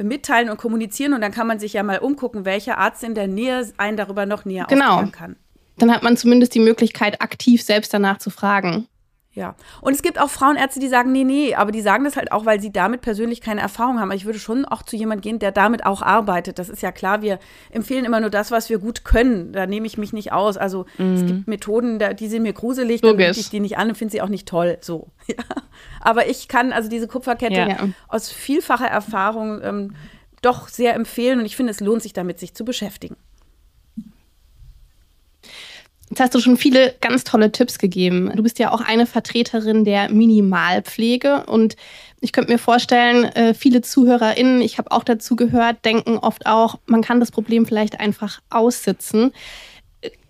[0.03, 3.27] mitteilen und kommunizieren und dann kann man sich ja mal umgucken, welcher Arzt in der
[3.27, 4.93] Nähe einen darüber noch näher Genau.
[4.95, 5.35] aufklären kann.
[5.77, 8.87] Dann hat man zumindest die Möglichkeit, aktiv selbst danach zu fragen.
[9.33, 9.55] Ja.
[9.79, 12.45] Und es gibt auch Frauenärzte, die sagen, nee, nee, aber die sagen das halt auch,
[12.45, 14.09] weil sie damit persönlich keine Erfahrung haben.
[14.09, 16.59] Aber ich würde schon auch zu jemandem gehen, der damit auch arbeitet.
[16.59, 17.39] Das ist ja klar, wir
[17.71, 19.53] empfehlen immer nur das, was wir gut können.
[19.53, 20.57] Da nehme ich mich nicht aus.
[20.57, 23.87] Also es gibt Methoden, da- die sind mir gruselig, dann biete ich die nicht an
[23.89, 24.77] und finde sie auch nicht toll.
[24.81, 25.07] So.
[25.27, 25.35] Ja.
[26.01, 27.53] Aber ich kann also diese Kupferkette.
[27.69, 27.87] Ja.
[28.09, 29.95] aus vielfacher Erfahrung ähm,
[30.41, 33.15] doch sehr empfehlen und ich finde, es lohnt sich damit, sich zu beschäftigen.
[36.11, 38.33] Jetzt hast du schon viele ganz tolle Tipps gegeben.
[38.35, 41.77] Du bist ja auch eine Vertreterin der Minimalpflege und
[42.19, 46.79] ich könnte mir vorstellen, äh, viele ZuhörerInnen, ich habe auch dazu gehört, denken oft auch,
[46.85, 49.31] man kann das Problem vielleicht einfach aussitzen.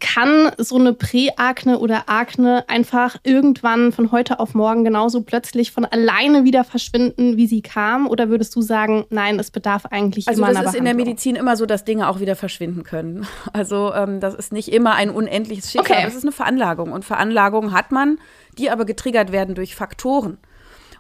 [0.02, 5.86] Kann so eine Präakne oder Akne einfach irgendwann von heute auf morgen genauso plötzlich von
[5.86, 8.08] alleine wieder verschwinden, wie sie kam?
[8.08, 10.94] Oder würdest du sagen, nein, es bedarf eigentlich Also immer das einer ist in der?
[10.96, 13.26] Medizin immer so, dass Dinge auch wieder verschwinden können.
[13.54, 16.06] Also ähm, das ist nicht immer ein unendliches Schicksal, Okay.
[16.06, 16.92] das ist eine Veranlagung.
[16.92, 18.20] Und Veranlagungen hat man,
[18.58, 20.38] die aber getriggert werden durch Faktoren.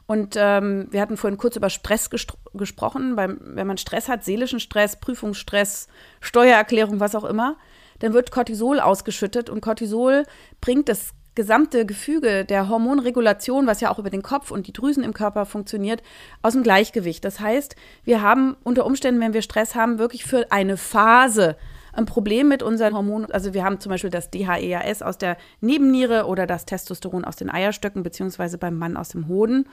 [0.07, 3.15] Und ähm, wir hatten vorhin kurz über Stress gesprochen.
[3.15, 5.87] Beim, wenn man Stress hat, seelischen Stress, Prüfungsstress,
[6.19, 7.55] Steuererklärung, was auch immer,
[8.01, 10.25] dann wird Cortisol ausgeschüttet und Cortisol
[10.59, 15.03] bringt das gesamte Gefüge der Hormonregulation, was ja auch über den Kopf und die Drüsen
[15.03, 16.03] im Körper funktioniert,
[16.41, 17.23] aus dem Gleichgewicht.
[17.23, 21.55] Das heißt, wir haben unter Umständen, wenn wir Stress haben, wirklich für eine Phase
[21.93, 23.31] ein Problem mit unseren Hormonen.
[23.31, 27.49] Also wir haben zum Beispiel das DHEAS aus der Nebenniere oder das Testosteron aus den
[27.49, 29.67] Eierstöcken, beziehungsweise beim Mann aus dem Hoden.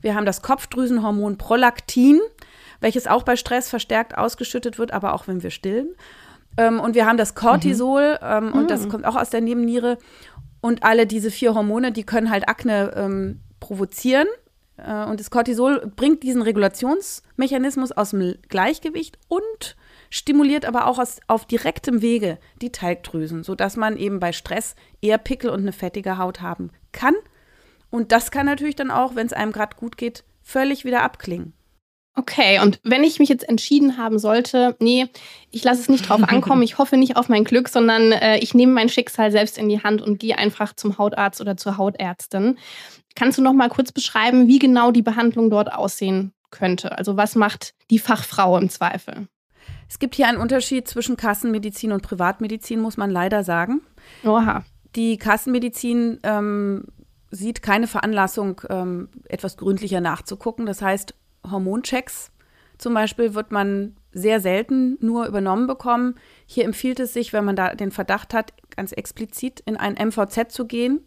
[0.00, 2.20] Wir haben das Kopfdrüsenhormon Prolaktin,
[2.80, 5.94] welches auch bei Stress verstärkt ausgeschüttet wird, aber auch wenn wir stillen.
[6.56, 9.98] Ähm, und wir haben das Cortisol ähm, und das kommt auch aus der Nebenniere.
[10.60, 14.28] Und alle diese vier Hormone, die können halt Akne ähm, provozieren.
[14.76, 19.76] Äh, und das Cortisol bringt diesen Regulationsmechanismus aus dem Gleichgewicht und
[20.10, 25.18] stimuliert aber auch aus, auf direktem Wege die Talgdrüsen, sodass man eben bei Stress eher
[25.18, 27.14] Pickel und eine fettige Haut haben kann.
[27.90, 31.54] Und das kann natürlich dann auch, wenn es einem gerade gut geht, völlig wieder abklingen.
[32.14, 35.06] Okay, und wenn ich mich jetzt entschieden haben sollte, nee,
[35.50, 38.52] ich lasse es nicht drauf ankommen, ich hoffe nicht auf mein Glück, sondern äh, ich
[38.52, 42.58] nehme mein Schicksal selbst in die Hand und gehe einfach zum Hautarzt oder zur Hautärztin.
[43.14, 46.98] Kannst du noch mal kurz beschreiben, wie genau die Behandlung dort aussehen könnte?
[46.98, 49.28] Also was macht die Fachfrau im Zweifel?
[49.88, 53.82] Es gibt hier einen Unterschied zwischen Kassenmedizin und Privatmedizin, muss man leider sagen.
[54.24, 54.64] Oha.
[54.96, 56.84] Die Kassenmedizin ähm,
[57.30, 60.66] sieht keine Veranlassung, ähm, etwas gründlicher nachzugucken.
[60.66, 61.14] Das heißt,
[61.50, 62.30] Hormonchecks
[62.78, 66.16] zum Beispiel wird man sehr selten nur übernommen bekommen.
[66.46, 70.50] Hier empfiehlt es sich, wenn man da den Verdacht hat, ganz explizit in ein MVZ
[70.52, 71.00] zu gehen,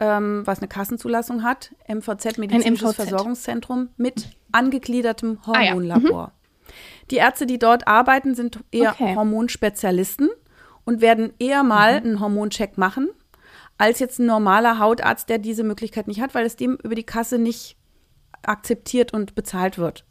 [0.00, 1.74] ähm, was eine Kassenzulassung hat.
[1.88, 2.96] MVZ, medizinisches MVZ.
[2.96, 6.32] Versorgungszentrum mit angegliedertem Ah ja, Hormonlabor.
[7.10, 9.14] Die Ärzte, die dort arbeiten, sind eher Okay.
[9.14, 10.30] Hormonspezialisten
[10.84, 12.06] und werden eher mal Mhm.
[12.06, 13.10] einen Hormoncheck machen,
[13.76, 17.04] als jetzt ein normaler Hautarzt, der diese Möglichkeit nicht hat, weil es dem über die
[17.04, 17.76] Kasse nicht
[18.48, 20.04] akzeptiert und bezahlt wird.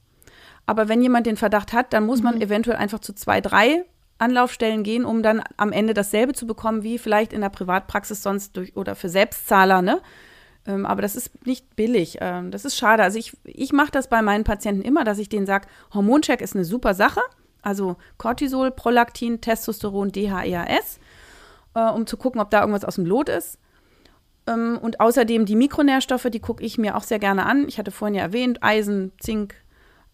[0.65, 2.25] Aber wenn jemand den Verdacht hat, dann muss Mhm.
[2.25, 3.83] man eventuell einfach zu zwei, drei
[4.17, 8.55] Anlaufstellen gehen, um dann am Ende dasselbe zu bekommen, wie vielleicht in der Privatpraxis sonst
[8.55, 10.01] durch oder für Selbstzahler, ne?
[10.65, 12.19] Ähm, aber das ist nicht billig.
[12.21, 13.03] Ähm, das ist schade.
[13.03, 16.55] Also ich, ich mache das bei meinen Patienten immer, dass ich denen sage, Hormoncheck ist
[16.55, 17.19] eine super Sache.
[17.61, 20.99] Also Cortisol, Prolaktin, Testosteron, DHEAS,
[21.75, 23.57] äh, um zu gucken, ob da irgendwas aus dem Lot ist.
[24.47, 27.67] Ähm, und außerdem die Mikronährstoffe, die gucke ich mir auch sehr gerne an.
[27.67, 29.55] Ich hatte vorhin ja erwähnt, Eisen, Zink,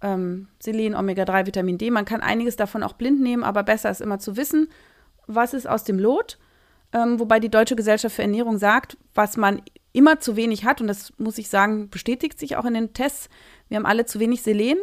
[0.01, 1.91] ähm, Selen, Omega-3, Vitamin D.
[1.91, 4.69] Man kann einiges davon auch blind nehmen, aber besser ist immer zu wissen,
[5.27, 6.37] was ist aus dem Lot.
[6.91, 9.61] Ähm, wobei die Deutsche Gesellschaft für Ernährung sagt, was man
[9.91, 13.29] immer zu wenig hat, und das muss ich sagen, bestätigt sich auch in den Tests.
[13.67, 14.77] Wir haben alle zu wenig Selen.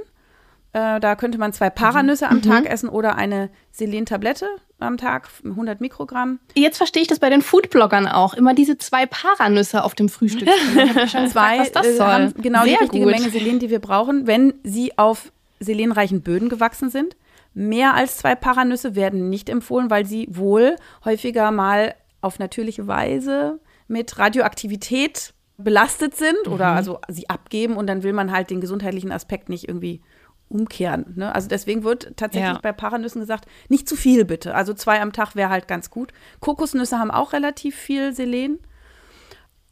[0.77, 4.47] Äh, da könnte man zwei Paranüsse am Tag essen oder eine Selen-Tablette
[4.79, 6.39] am Tag, 100 Mikrogramm.
[6.55, 8.35] Jetzt verstehe ich das bei den Foodbloggern auch.
[8.35, 10.49] Immer diese zwei Paranüsse auf dem Frühstück.
[11.33, 12.07] Zwei was das äh, soll.
[12.07, 13.15] haben genau Sehr die richtige gut.
[13.15, 17.17] Menge Selen, die wir brauchen, wenn sie auf selenreichen Böden gewachsen sind.
[17.55, 23.61] Mehr als zwei Paranüsse werden nicht empfohlen, weil sie wohl häufiger mal auf natürliche Weise
[23.89, 26.77] mit Radioaktivität belastet sind oder Mhm.
[26.77, 30.03] also sie abgeben und dann will man halt den gesundheitlichen Aspekt nicht irgendwie
[30.49, 31.15] umkehren.
[31.17, 31.35] Ne?
[31.35, 32.61] Also deswegen wird tatsächlich Ja.
[32.63, 34.55] bei Paranüssen gesagt, nicht zu viel bitte.
[34.55, 36.13] Also zwei am Tag wäre halt ganz gut.
[36.41, 38.59] Kokosnüsse haben auch relativ viel Selen.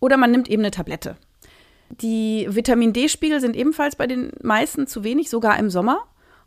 [0.00, 1.16] Oder man nimmt eben eine Tablette.
[1.90, 6.00] Die Vitamin D-Spiegel sind ebenfalls bei den meisten zu wenig, sogar im Sommer.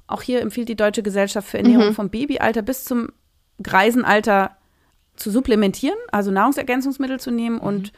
[0.08, 3.10] Auch hier empfiehlt die Deutsche Gesellschaft für Ernährung vom Babyalter bis zum
[3.62, 4.52] Greisenalter
[5.16, 7.92] zu supplementieren, also Nahrungsergänzungsmittel zu nehmen und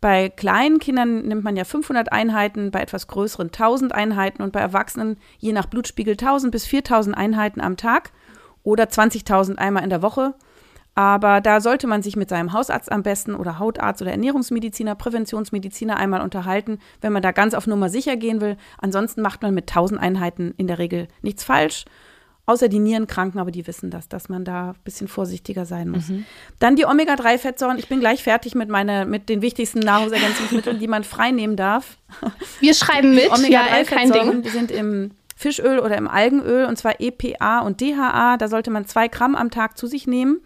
[0.00, 4.60] Bei kleinen Kindern nimmt man ja 500 Einheiten, bei etwas größeren 1000 Einheiten und bei
[4.60, 8.12] Erwachsenen je nach Blutspiegel 1000 bis 4000 Einheiten am Tag
[8.62, 10.34] oder 20.000 einmal in der Woche.
[10.94, 15.96] Aber da sollte man sich mit seinem Hausarzt am besten oder Hautarzt oder Ernährungsmediziner, Präventionsmediziner
[15.96, 18.56] einmal unterhalten, wenn man da ganz auf Nummer sicher gehen will.
[18.78, 21.84] Ansonsten macht man mit 1000 Einheiten in der Regel nichts falsch.
[22.48, 26.08] Außer die Nierenkranken, aber die wissen das, dass man da ein bisschen vorsichtiger sein muss.
[26.08, 26.24] Mhm.
[26.60, 27.76] Dann die Omega-3-Fettsäuren.
[27.76, 31.98] Ich bin gleich fertig mit, meine, mit den wichtigsten Nahrungsergänzungsmitteln, die man frei nehmen darf.
[32.60, 33.32] Wir schreiben mit.
[33.32, 38.36] Omega-3-Fettsäuren, die sind im Fischöl oder im Algenöl und zwar EPA und DHA.
[38.36, 40.40] Da sollte man zwei Gramm am Tag zu sich nehmen.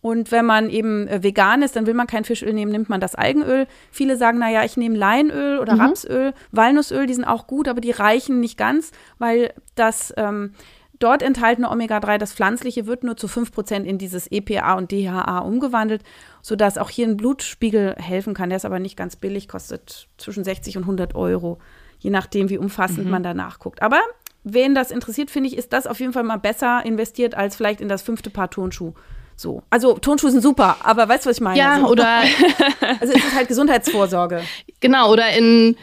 [0.00, 3.00] Und wenn man eben äh, vegan ist, dann will man kein Fischöl nehmen, nimmt man
[3.00, 3.66] das Algenöl.
[3.90, 5.80] Viele sagen, naja, ich nehme Leinöl oder mhm.
[5.80, 10.54] Rapsöl, Walnussöl, die sind auch gut, aber die reichen nicht ganz, weil das ähm,
[10.98, 16.02] dort enthaltene Omega-3, das pflanzliche, wird nur zu 5% in dieses EPA und DHA umgewandelt,
[16.42, 18.50] sodass auch hier ein Blutspiegel helfen kann.
[18.50, 21.58] Der ist aber nicht ganz billig, kostet zwischen 60 und 100 Euro,
[21.98, 23.10] je nachdem, wie umfassend mhm.
[23.10, 23.82] man da nachguckt.
[23.82, 24.00] Aber
[24.44, 27.80] wen das interessiert, finde ich, ist das auf jeden Fall mal besser investiert als vielleicht
[27.80, 28.94] in das fünfte Paar Turnschuh.
[29.36, 29.62] So.
[29.70, 31.58] Also Turnschuhe sind super, aber weißt du, was ich meine?
[31.58, 32.08] Ja, also, oder.
[33.00, 34.42] also es ist halt Gesundheitsvorsorge.
[34.80, 35.76] Genau, oder in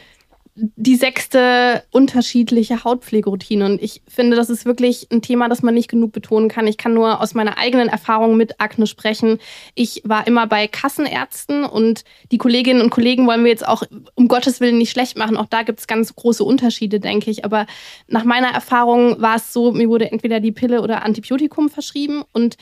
[0.57, 3.65] die sechste unterschiedliche Hautpflegeroutine.
[3.65, 6.65] Und ich finde, das ist wirklich ein Thema, das man nicht genug betonen kann.
[6.65, 9.39] Ich kann nur aus meiner eigenen Erfahrung mit Akne sprechen.
[9.73, 13.83] Ich war immer bei Kassenärzten und die Kolleginnen und Kollegen wollen wir jetzt auch
[14.15, 15.35] um Gottes Willen nicht schlecht machen.
[15.35, 17.43] Auch da gibt es ganz große Unterschiede, denke ich.
[17.43, 17.65] Aber
[18.07, 22.55] nach meiner Erfahrung war es so, mir wurde entweder die Pille oder Antibiotikum verschrieben und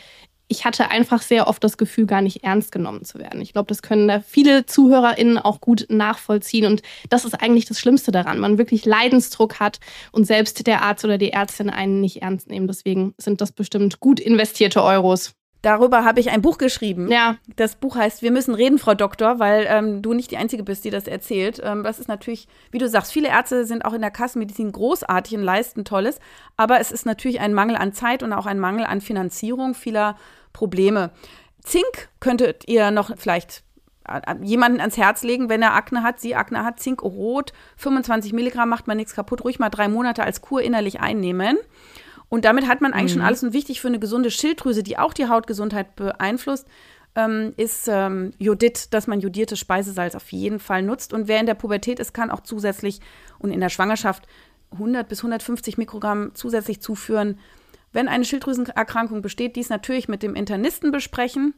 [0.48, 3.42] ich hatte einfach sehr oft das Gefühl, gar nicht ernst genommen zu werden.
[3.42, 6.66] Ich glaube, das können da viele ZuhörerInnen auch gut nachvollziehen.
[6.66, 8.40] Und das ist eigentlich das Schlimmste daran.
[8.40, 9.80] Man wirklich Leidensdruck hat
[10.12, 12.68] und selbst der Arzt oder die Ärztin einen nicht ernst nehmen.
[12.68, 15.34] Deswegen sind das bestimmt gut investierte Euros.
[15.64, 17.10] Darüber habe ich ein Buch geschrieben.
[17.10, 17.38] Ja.
[17.56, 20.84] Das Buch heißt Wir müssen reden, Frau Doktor, weil ähm, du nicht die Einzige bist,
[20.84, 21.62] die das erzählt.
[21.64, 25.38] Ähm, das ist natürlich, wie du sagst, viele Ärzte sind auch in der Kassenmedizin großartig
[25.38, 26.20] und leisten Tolles.
[26.58, 30.18] Aber es ist natürlich ein Mangel an Zeit und auch ein Mangel an Finanzierung vieler
[30.52, 31.12] Probleme.
[31.64, 33.64] Zink könntet ihr noch vielleicht
[34.06, 38.34] äh, jemanden ans Herz legen, wenn er Akne hat, sie Akne hat, Zink rot, 25
[38.34, 41.58] Milligramm macht man nichts kaputt, ruhig mal drei Monate als Kur innerlich einnehmen.
[42.34, 43.20] Und damit hat man eigentlich mhm.
[43.20, 46.68] schon alles und wichtig für eine gesunde Schilddrüse, die auch die Hautgesundheit beeinflusst,
[47.14, 51.14] ähm, ist ähm, Jodid, dass man jodiertes Speisesalz auf jeden Fall nutzt.
[51.14, 53.02] Und wer in der Pubertät ist, kann auch zusätzlich
[53.38, 54.24] und in der Schwangerschaft
[54.72, 57.38] 100 bis 150 Mikrogramm zusätzlich zuführen.
[57.92, 61.54] Wenn eine Schilddrüsenerkrankung besteht, dies natürlich mit dem Internisten besprechen.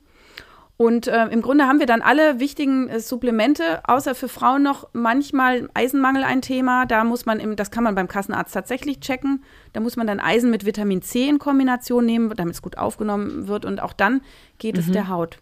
[0.78, 4.90] Und äh, im Grunde haben wir dann alle wichtigen äh, Supplemente, außer für Frauen noch
[4.92, 6.86] manchmal Eisenmangel ein Thema.
[6.86, 9.44] Da muss man, im, das kann man beim Kassenarzt tatsächlich checken.
[9.72, 13.48] Da muss man dann Eisen mit Vitamin C in Kombination nehmen, damit es gut aufgenommen
[13.48, 13.64] wird.
[13.64, 14.22] Und auch dann
[14.58, 14.82] geht mhm.
[14.82, 15.38] es der Haut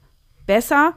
[0.45, 0.93] besser.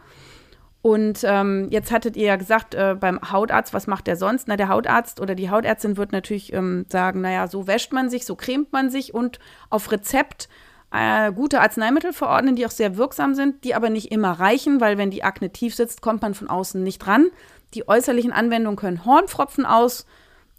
[0.83, 4.49] Und ähm, jetzt hattet ihr ja gesagt, äh, beim Hautarzt, was macht der sonst?
[4.49, 8.25] Na, der Hautarzt oder die Hautärztin wird natürlich ähm, sagen, naja, so wäscht man sich,
[8.27, 10.49] so cremt man sich und auf Rezept
[10.97, 14.99] äh, gute Arzneimittel verordnen, die auch sehr wirksam sind, die aber nicht immer reichen, weil
[14.99, 17.27] wenn die Akne tief sitzt, kommt man von außen nicht dran.
[17.75, 20.07] Die äußerlichen Anwendungen können Hornfropfen aus,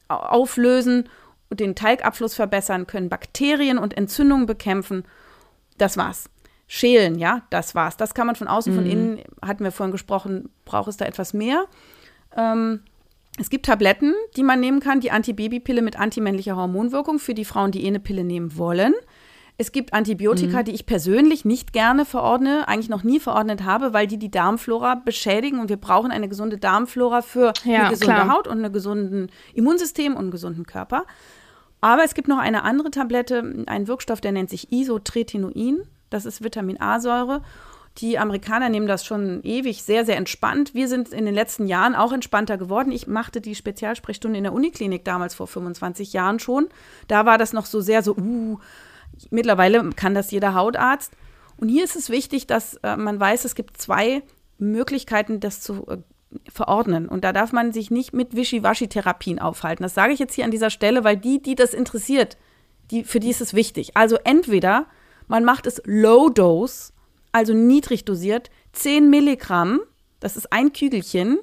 [0.07, 1.09] auflösen
[1.49, 5.03] und den Teigabfluss verbessern, können Bakterien und Entzündungen bekämpfen.
[5.77, 6.29] Das war's.
[6.67, 7.95] Schälen, ja, das war's.
[7.95, 8.77] Das kann man von außen, mhm.
[8.77, 11.65] von innen, hatten wir vorhin gesprochen, braucht es da etwas mehr.
[12.35, 12.81] Ähm,
[13.39, 17.71] es gibt Tabletten, die man nehmen kann, die Antibabypille mit antimännlicher Hormonwirkung für die Frauen,
[17.71, 18.93] die eh eine Pille nehmen wollen.
[19.59, 20.65] Es gibt Antibiotika, mhm.
[20.65, 24.95] die ich persönlich nicht gerne verordne, eigentlich noch nie verordnet habe, weil die die Darmflora
[24.95, 28.31] beschädigen und wir brauchen eine gesunde Darmflora für ja, eine gesunde klar.
[28.31, 31.05] Haut und ein gesundes Immunsystem und einen gesunden Körper.
[31.81, 35.81] Aber es gibt noch eine andere Tablette, einen Wirkstoff, der nennt sich Isotretinoin.
[36.09, 37.41] Das ist Vitamin A-Säure.
[37.99, 40.75] Die Amerikaner nehmen das schon ewig sehr, sehr entspannt.
[40.75, 42.91] Wir sind in den letzten Jahren auch entspannter geworden.
[42.91, 46.67] Ich machte die Spezialsprechstunde in der Uniklinik damals vor 25 Jahren schon.
[47.07, 48.59] Da war das noch so sehr so, uh,
[49.29, 51.13] Mittlerweile kann das jeder Hautarzt.
[51.57, 54.23] Und hier ist es wichtig, dass äh, man weiß, es gibt zwei
[54.57, 55.97] Möglichkeiten, das zu äh,
[56.51, 57.07] verordnen.
[57.07, 59.83] Und da darf man sich nicht mit Wischiwaschi-Therapien aufhalten.
[59.83, 62.37] Das sage ich jetzt hier an dieser Stelle, weil die, die das interessiert,
[62.91, 63.95] die, für die ist es wichtig.
[63.95, 64.85] Also entweder
[65.27, 66.93] man macht es Low Dose,
[67.31, 69.79] also niedrig dosiert, 10 Milligramm,
[70.19, 71.39] das ist ein Kügelchen,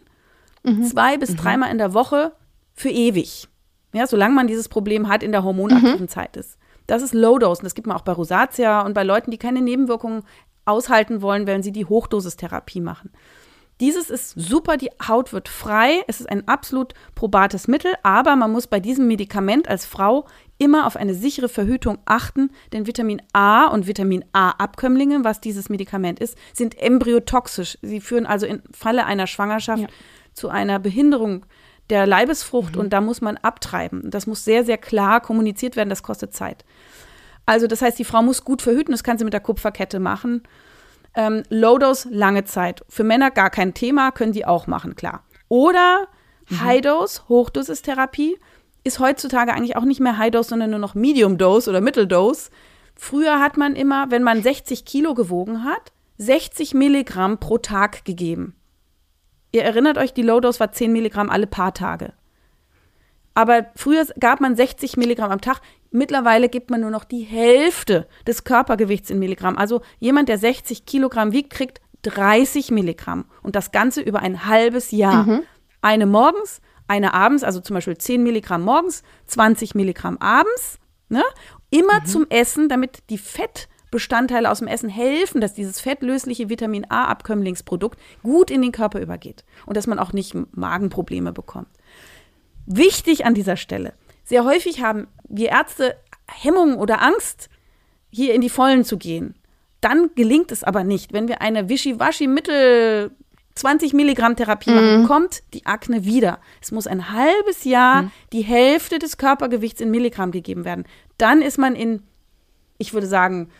[0.62, 0.84] mhm.
[0.84, 1.36] zwei bis mhm.
[1.36, 2.32] dreimal in der Woche
[2.72, 3.48] für ewig.
[3.92, 6.08] Ja, solange man dieses Problem hat in der hormonaktiven mhm.
[6.08, 6.58] Zeit ist.
[6.86, 9.38] Das ist Low Dose und das gibt man auch bei Rosatia und bei Leuten, die
[9.38, 10.22] keine Nebenwirkungen
[10.64, 13.10] aushalten wollen, wenn sie die Hochdosistherapie machen.
[13.80, 18.52] Dieses ist super, die Haut wird frei, es ist ein absolut probates Mittel, aber man
[18.52, 20.26] muss bei diesem Medikament als Frau
[20.58, 26.20] immer auf eine sichere Verhütung achten, denn Vitamin A und Vitamin A-Abkömmlinge, was dieses Medikament
[26.20, 27.76] ist, sind embryotoxisch.
[27.82, 29.88] Sie führen also im Falle einer Schwangerschaft ja.
[30.34, 31.44] zu einer Behinderung
[31.90, 34.08] der Leibesfrucht und da muss man abtreiben.
[34.10, 36.64] Das muss sehr, sehr klar kommuniziert werden, das kostet Zeit.
[37.46, 40.42] Also das heißt, die Frau muss gut verhüten, das kann sie mit der Kupferkette machen.
[41.14, 42.84] Ähm, Low-Dose, lange Zeit.
[42.88, 45.24] Für Männer gar kein Thema, können die auch machen, klar.
[45.48, 46.08] Oder
[46.50, 48.38] High-Dose, Hochdosistherapie,
[48.82, 52.50] ist heutzutage eigentlich auch nicht mehr High-Dose, sondern nur noch Medium-Dose oder Mittel-Dose.
[52.96, 58.54] Früher hat man immer, wenn man 60 Kilo gewogen hat, 60 Milligramm pro Tag gegeben.
[59.52, 62.12] Ihr erinnert euch, die Low-Dose war 10 Milligramm alle paar Tage.
[63.34, 65.60] Aber früher gab man 60 Milligramm am Tag.
[65.94, 69.56] Mittlerweile gibt man nur noch die Hälfte des Körpergewichts in Milligramm.
[69.56, 73.26] Also jemand, der 60 Kilogramm wiegt, kriegt 30 Milligramm.
[73.44, 75.22] Und das Ganze über ein halbes Jahr.
[75.22, 75.42] Mhm.
[75.82, 80.80] Eine morgens, eine abends, also zum Beispiel 10 Milligramm morgens, 20 Milligramm abends.
[81.08, 81.22] Ne?
[81.70, 88.00] Immer zum Essen, damit die Fettbestandteile aus dem Essen helfen, dass dieses fettlösliche Vitamin A-Abkömmlingsprodukt
[88.24, 89.44] gut in den Körper übergeht.
[89.64, 91.68] Und dass man auch nicht Magenprobleme bekommt.
[92.66, 93.94] Wichtig an dieser Stelle.
[94.24, 95.96] Sehr häufig haben wir Ärzte
[96.28, 97.48] Hemmungen oder Angst,
[98.10, 99.34] hier in die Vollen zu gehen.
[99.80, 101.12] Dann gelingt es aber nicht.
[101.12, 103.10] Wenn wir eine Wischiwaschi-Mittel
[103.54, 106.38] 20 Milligramm Therapie machen, kommt die Akne wieder.
[106.60, 110.84] Es muss ein halbes Jahr die Hälfte des Körpergewichts in Milligramm gegeben werden.
[111.18, 112.02] Dann ist man in,
[112.78, 113.50] ich würde sagen,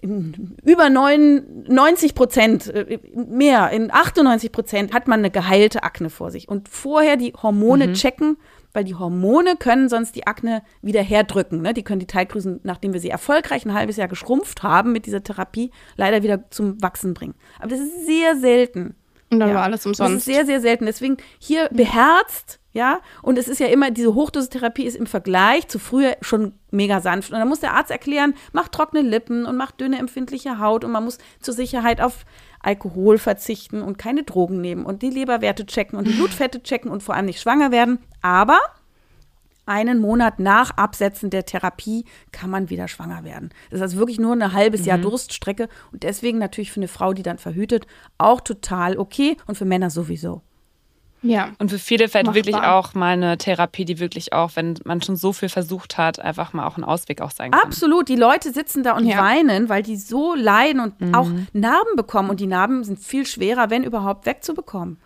[0.00, 6.10] in über neun- 90 Prozent, äh, mehr, in 98 Prozent hat man eine geheilte Akne
[6.10, 6.48] vor sich.
[6.48, 8.36] Und vorher die Hormone checken,
[8.74, 11.62] weil die Hormone können sonst die Akne wieder herdrücken.
[11.62, 11.72] Ne?
[11.72, 15.22] Die können die Teigdrüsen, nachdem wir sie erfolgreich ein halbes Jahr geschrumpft haben mit dieser
[15.22, 17.34] Therapie, leider wieder zum Wachsen bringen.
[17.58, 18.96] Aber das ist sehr selten.
[19.30, 19.54] Und dann Ja.
[19.56, 20.24] war alles Das ist umsonst.
[20.26, 20.86] sehr, sehr selten.
[20.86, 23.00] Deswegen hier beherzt, ja.
[23.22, 27.32] Und es ist ja immer, diese Hochdosistherapie ist im Vergleich zu früher schon mega sanft.
[27.32, 30.84] Und dann muss der Arzt erklären, macht trockene Lippen und macht dünne, empfindliche Haut.
[30.84, 32.24] Und man muss zur Sicherheit auf
[32.60, 37.02] Alkohol verzichten und keine Drogen nehmen und die Leberwerte checken und die Blutfette checken und
[37.02, 37.98] vor allem nicht schwanger werden.
[38.22, 38.58] Aber
[39.66, 43.50] einen Monat nach Absetzen der Therapie kann man wieder schwanger werden.
[43.70, 47.12] Das ist also wirklich nur ein halbes Jahr Durststrecke und deswegen natürlich für eine Frau,
[47.12, 47.86] die dann verhütet,
[48.18, 50.42] auch total okay und für Männer sowieso.
[51.22, 51.52] ja.
[51.58, 52.34] Und für viele vielleicht Machbar.
[52.34, 56.20] wirklich auch mal eine Therapie, die wirklich auch, wenn man schon so viel versucht hat,
[56.20, 57.62] einfach mal auch ein Ausweg auch sein kann.
[57.62, 59.18] Absolut, die Leute sitzen da und Ja.
[59.22, 63.70] weinen, weil die so leiden und auch Narben bekommen und die Narben sind viel schwerer,
[63.70, 64.98] wenn überhaupt, wegzubekommen.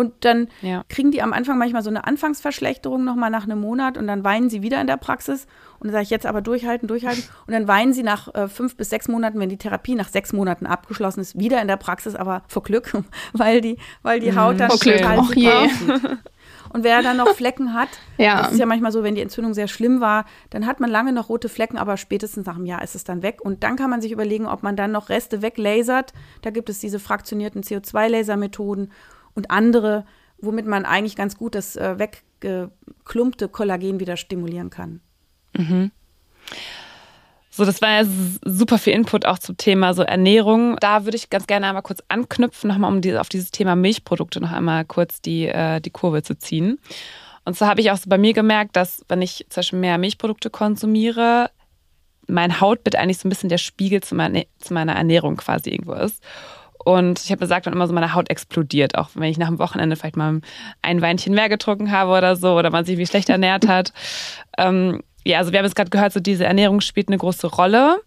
[0.00, 0.82] Und dann Ja.
[0.88, 4.48] kriegen die am Anfang manchmal so eine Anfangsverschlechterung nochmal nach einem Monat und dann weinen
[4.48, 5.46] sie wieder in der Praxis.
[5.78, 7.22] Und dann sage ich jetzt aber durchhalten, durchhalten.
[7.46, 10.32] Und dann weinen sie nach äh, fünf bis sechs Monaten, wenn die Therapie nach sechs
[10.32, 12.92] Monaten abgeschlossen ist, wieder in der Praxis, aber vor Glück,
[13.32, 16.18] weil die, weil die Haut dann total Och super aussieht.
[16.72, 18.42] Und wer dann noch Flecken hat, Ja.
[18.42, 21.12] das ist ja manchmal so, wenn die Entzündung sehr schlimm war, dann hat man lange
[21.12, 23.38] noch rote Flecken, aber spätestens nach einem Jahr ist es dann weg.
[23.42, 26.12] Und dann kann man sich überlegen, ob man dann noch Reste weglasert.
[26.42, 28.90] Da gibt es diese fraktionierten CO2-Lasermethoden
[29.34, 30.04] und andere,
[30.38, 35.00] womit man eigentlich ganz gut das äh, weggeklumpte Kollagen wieder stimulieren kann.
[37.52, 38.08] So, das war ja
[38.44, 40.76] super viel Input auch zum Thema so Ernährung.
[40.80, 44.40] Da würde ich ganz gerne einmal kurz anknüpfen, nochmal um die, auf dieses Thema Milchprodukte
[44.40, 46.78] noch einmal kurz die, äh, die Kurve zu ziehen.
[47.44, 49.98] Und zwar habe ich auch so bei mir gemerkt, dass wenn ich zum Beispiel mehr
[49.98, 51.50] Milchprodukte konsumiere,
[52.28, 55.94] mein Hautbild eigentlich so ein bisschen der Spiegel zu meiner, zu meiner Ernährung quasi irgendwo
[55.94, 56.22] ist.
[56.90, 59.60] Und ich habe gesagt, dann immer so meine Haut explodiert, auch wenn ich nach dem
[59.60, 60.40] Wochenende vielleicht mal
[60.82, 63.92] ein Weinchen mehr getrunken habe oder so oder man sich wie schlecht ernährt hat.
[64.58, 68.02] Ähm, ja, also wir haben jetzt gerade gehört, so diese Ernährung spielt eine große Rolle.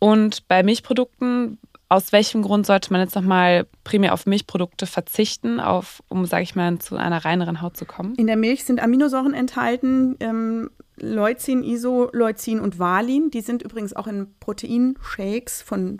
[0.00, 1.58] Und bei Milchprodukten,
[1.88, 6.56] aus welchem Grund sollte man jetzt nochmal primär auf Milchprodukte verzichten, auf, um, sage ich
[6.56, 8.14] mal, zu einer reineren Haut zu kommen?
[8.16, 13.30] In der Milch sind Aminosäuren enthalten, ähm, Leucin, Isoleucin und Valin.
[13.30, 15.98] Die sind übrigens auch in Proteinshakes von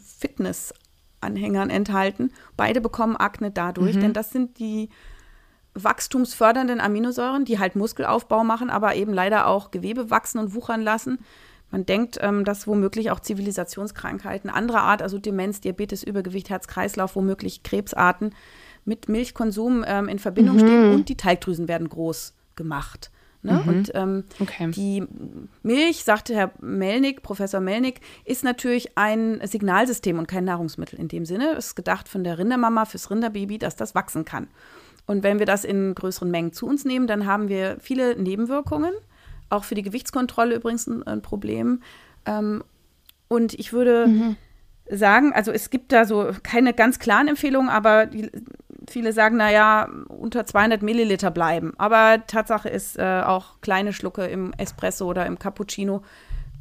[1.21, 2.33] Fitnessanhängern enthalten.
[2.57, 4.89] Beide bekommen Akne dadurch, denn das sind die
[5.75, 11.19] wachstumsfördernden Aminosäuren, die halt Muskelaufbau machen, aber eben leider auch Gewebe wachsen und wuchern lassen.
[11.71, 17.63] Man denkt, ähm, dass womöglich auch Zivilisationskrankheiten anderer Art, also Demenz, Diabetes, Übergewicht, Herz-Kreislauf, womöglich
[17.63, 18.35] Krebsarten
[18.85, 23.13] mit Milchkonsum ähm, in Verbindung stehen und die Teigdrüsen werden groß gemacht.
[23.43, 23.63] Ne?
[23.67, 24.71] Und ähm, Okay.
[24.71, 25.05] die
[25.63, 31.25] Milch, sagte Herr Melnick, Professor Melnick, ist natürlich ein Signalsystem und kein Nahrungsmittel in dem
[31.25, 31.55] Sinne.
[31.57, 34.49] Es ist gedacht von der Rindermama fürs Rinderbaby, dass das wachsen kann.
[35.07, 38.93] Und wenn wir das in größeren Mengen zu uns nehmen, dann haben wir viele Nebenwirkungen.
[39.49, 41.83] Auch für die Gewichtskontrolle übrigens ein, ein Problem.
[42.27, 42.63] Ähm,
[43.29, 44.37] und ich würde
[44.91, 48.31] sagen, also es gibt da so keine ganz klaren Empfehlungen, aber die,
[48.89, 51.73] viele sagen, naja, unter 200 Milliliter bleiben.
[51.79, 56.03] Aber Tatsache ist, äh, auch kleine Schlucke im Espresso oder im Cappuccino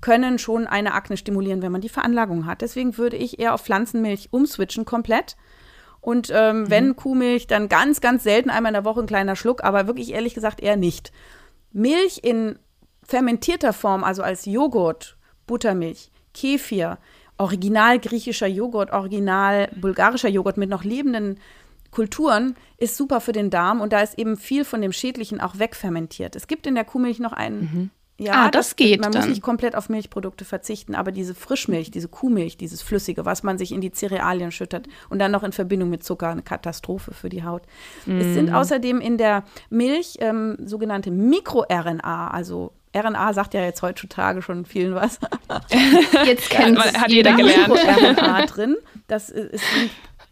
[0.01, 2.61] können schon eine Akne stimulieren, wenn man die Veranlagung hat.
[2.61, 5.35] Deswegen würde ich eher auf Pflanzenmilch umswitchen komplett
[6.01, 9.63] Und ähm, wenn Kuhmilch, dann ganz, ganz selten einmal in der Woche ein kleiner Schluck,
[9.63, 11.11] aber wirklich ehrlich gesagt eher nicht.
[11.71, 12.57] Milch in
[13.03, 16.99] fermentierter Form, also als Joghurt, Buttermilch, Kefir,
[17.37, 21.39] original griechischer Joghurt, original bulgarischer Joghurt mit noch lebenden
[21.91, 25.57] Kulturen, ist super für den Darm und da ist eben viel von dem Schädlichen auch
[25.59, 26.35] wegfermentiert.
[26.35, 27.91] Es gibt in der Kuhmilch noch einen.
[28.21, 29.21] Ja, Ah, das geht Man dann.
[29.21, 33.57] muss nicht komplett auf Milchprodukte verzichten, aber diese Frischmilch, diese Kuhmilch, dieses Flüssige, was man
[33.57, 37.29] sich in die Cerealien schüttert und dann noch in Verbindung mit Zucker, eine Katastrophe für
[37.29, 37.61] die Haut.
[38.05, 44.41] Es sind außerdem in der Milch ähm, sogenannte Mikro-RNA, also RNA sagt ja jetzt heutzutage
[44.41, 45.19] schon vielen was.
[46.25, 47.69] Jetzt kennt man- es hat jeder gelernt.
[47.71, 48.77] RNA drin.
[49.07, 49.91] Das ist sind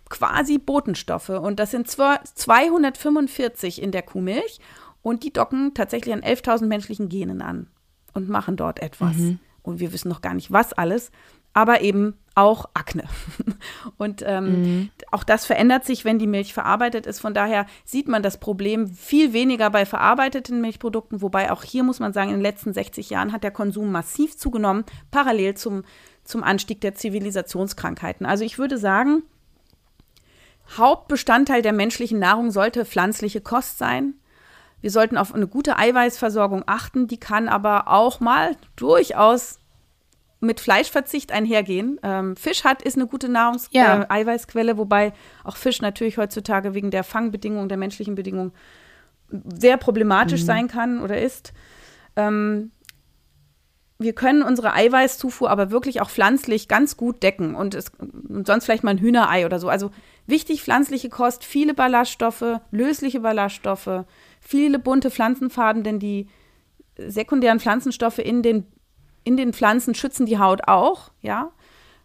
[0.09, 4.59] quasi Botenstoffe und das sind zwar 245 in der Kuhmilch
[5.01, 7.67] und die docken tatsächlich an 11.000 menschlichen Genen an
[8.13, 9.15] und machen dort etwas.
[9.61, 11.11] Und wir wissen noch gar nicht, was alles,
[11.53, 13.03] aber eben auch Akne.
[13.97, 17.19] Und ähm, auch das verändert sich, wenn die Milch verarbeitet ist.
[17.19, 21.99] Von daher sieht man das Problem viel weniger bei verarbeiteten Milchprodukten, wobei auch hier muss
[21.99, 25.83] man sagen, in den letzten 60 Jahren hat der Konsum massiv zugenommen, parallel zum,
[26.23, 28.25] zum Anstieg der Zivilisationskrankheiten.
[28.25, 29.23] Also ich würde sagen,
[30.75, 34.15] Hauptbestandteil der menschlichen Nahrung sollte pflanzliche Kost sein.
[34.81, 39.59] Wir sollten auf eine gute Eiweißversorgung achten, die kann aber auch mal durchaus
[40.39, 41.99] mit Fleischverzicht einhergehen.
[42.03, 44.03] Ähm, Fisch hat ist eine gute Nahrungs Ja.
[44.03, 45.13] äh, Eiweißquelle, wobei
[45.43, 48.51] auch Fisch natürlich heutzutage wegen der Fangbedingungen, der menschlichen Bedingungen
[49.29, 51.53] sehr problematisch sein kann oder ist.
[52.15, 52.71] Ähm,
[53.99, 58.65] wir können unsere Eiweißzufuhr aber wirklich auch pflanzlich ganz gut decken und, es, und sonst
[58.65, 59.69] vielleicht mal ein Hühnerei oder so.
[59.69, 59.91] Also
[60.27, 64.05] wichtig pflanzliche Kost, viele Ballaststoffe, lösliche Ballaststoffe,
[64.39, 66.27] viele bunte Pflanzenfarben, denn die
[66.97, 68.65] sekundären Pflanzenstoffe in den,
[69.23, 71.51] in den Pflanzen schützen die Haut auch, ja.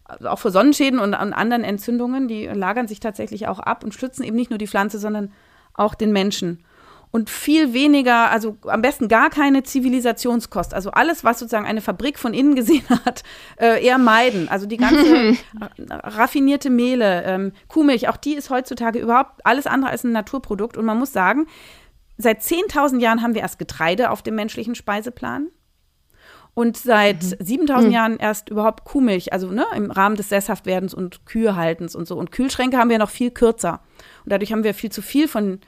[0.05, 3.95] Also auch vor Sonnenschäden und an anderen Entzündungen, die lagern sich tatsächlich auch ab und
[3.95, 5.33] schützen eben nicht nur die Pflanze, sondern
[5.75, 6.65] auch den Menschen.
[7.15, 10.73] Und viel weniger, also am besten gar keine Zivilisationskost.
[10.73, 13.23] Also alles, was sozusagen eine Fabrik von innen gesehen hat,
[13.61, 14.49] äh, eher meiden.
[14.49, 15.37] Also die ganze
[15.91, 20.79] raffinierte Mehle, ähm, Kuhmilch, auch die ist heutzutage überhaupt alles andere als ein Naturprodukt.
[20.79, 21.47] Und man muss sagen,
[22.17, 25.49] seit 10.000 Jahren haben wir erst Getreide auf dem menschlichen Speiseplan.
[26.55, 31.95] Und seit 7000 Jahren erst überhaupt Kuhmilch, also ne, im Rahmen des Sesshaftwerdens und Kühehaltens
[31.95, 32.17] und so.
[32.17, 33.81] Und Kühlschränke haben wir noch viel kürzer.
[34.25, 35.61] Und dadurch haben wir viel zu viel von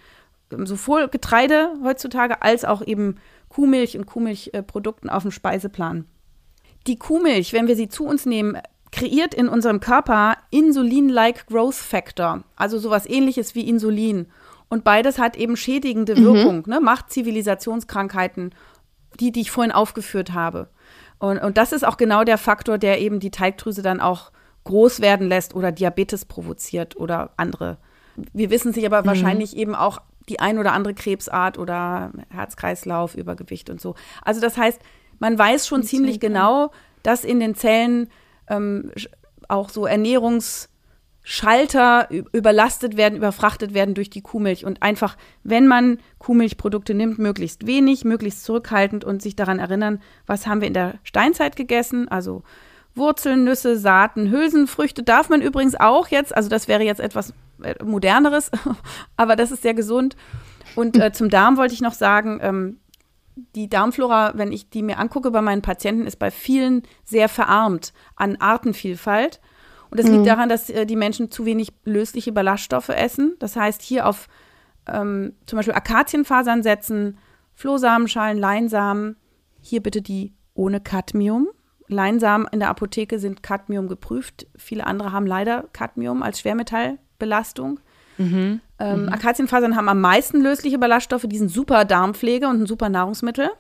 [0.67, 3.17] sowohl Getreide heutzutage als auch eben
[3.49, 6.07] Kuhmilch und Kuhmilchprodukten auf dem Speiseplan.
[6.87, 8.59] Die Kuhmilch, wenn wir sie zu uns nehmen,
[8.93, 14.27] kreiert in unserem Körper Insulin-like Growth Factor, also sowas ähnliches wie Insulin.
[14.69, 16.81] Und beides hat eben schädigende Wirkung, ne?
[16.81, 18.55] macht Zivilisationskrankheiten,
[19.21, 20.69] die, die ich vorhin aufgeführt habe.
[21.19, 24.31] Und, und das ist auch genau der Faktor, der eben die Teigdrüse dann auch
[24.65, 27.79] groß werden lässt oder Diabetes provoziert oder andere.
[28.33, 29.99] Wir wissen sich aber wahrscheinlich eben auch
[30.29, 33.95] die ein oder andere Krebsart oder Herz-Kreislauf, Übergewicht und so.
[34.23, 34.81] Also das heißt,
[35.19, 36.71] man weiß schon ziemlich genau,
[37.03, 38.09] dass in den Zellen
[38.49, 38.91] ähm,
[39.49, 44.65] auch so Ernährungsschalter überlastet werden, überfrachtet werden durch die Kuhmilch.
[44.65, 50.47] Und einfach, wenn man Kuhmilchprodukte nimmt, möglichst wenig, möglichst zurückhaltend und sich daran erinnern, was
[50.47, 52.43] haben wir in der Steinzeit gegessen, also
[52.95, 57.35] Wurzeln, Nüsse, Saaten, Hülsenfrüchte darf man übrigens auch jetzt, also das wäre jetzt etwas
[57.83, 58.51] moderneres,
[59.17, 60.17] aber das ist sehr gesund.
[60.75, 62.81] Und äh, zum Darm wollte ich noch sagen, ähm,
[63.55, 67.93] die Darmflora, wenn ich die mir angucke bei meinen Patienten, ist bei vielen sehr verarmt
[68.17, 69.41] an Artenvielfalt.
[69.91, 73.37] Und das liegt daran, dass äh, die Menschen zu wenig lösliche Ballaststoffe essen.
[73.39, 74.29] Das heißt, hier auf
[74.87, 77.19] ähm, zum Beispiel Akazienfasern setzen,
[77.55, 79.17] Flohsamenschalen, Leinsamen.
[79.61, 81.49] Hier bitte die ohne Cadmium.
[81.87, 84.47] Leinsamen in der Apotheke sind Cadmium geprüft.
[84.57, 86.41] Viele andere haben leider Cadmium als
[87.19, 87.81] Schwermetallbelastung.
[88.79, 93.51] Ähm, Akazienfasern haben am meisten lösliche Ballaststoffe, die sind super Darmpflege und ein super Nahrungsmittel.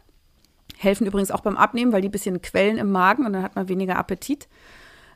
[0.76, 3.56] Helfen übrigens auch beim Abnehmen, weil die ein bisschen quellen im Magen und dann hat
[3.56, 4.48] man weniger Appetit.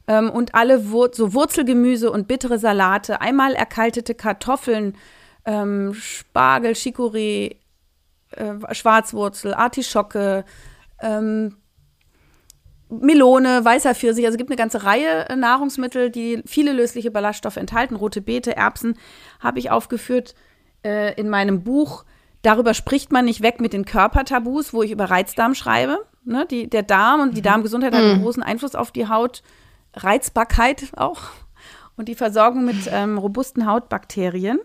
[0.06, 4.96] Ähm, und alle Wur so Wurzelgemüse und bittere Salate, einmal erkaltete Kartoffeln,
[5.44, 7.56] ähm, Spargel, Chicorée,
[8.30, 10.44] äh, Schwarzwurzel, Artischocke,
[11.00, 11.56] ähm,
[12.88, 14.24] Melone, weißer Pfirsich.
[14.24, 17.96] Also es gibt eine ganze Reihe äh, Nahrungsmittel, die viele lösliche Ballaststoffe enthalten.
[17.96, 18.96] Rote Beete, Erbsen
[19.40, 20.34] habe ich aufgeführt
[20.84, 22.04] äh, in meinem Buch.
[22.42, 26.06] Darüber spricht man nicht weg mit den Körpertabus, wo ich über Reizdarm schreibe.
[26.24, 26.46] Ne?
[26.50, 29.42] Die, der Darm und die Darmgesundheit hat einen großen Einfluss auf die Haut.
[29.94, 31.22] Reizbarkeit auch.
[31.96, 34.60] Und die Versorgung mit ähm, robusten Hautbakterien.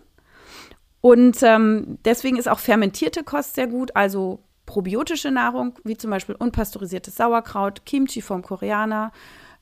[1.00, 6.34] Und ähm, deswegen ist auch fermentierte Kost sehr gut, also probiotische Nahrung, wie zum Beispiel
[6.34, 9.12] unpasteurisiertes Sauerkraut, Kimchi vom Koreaner,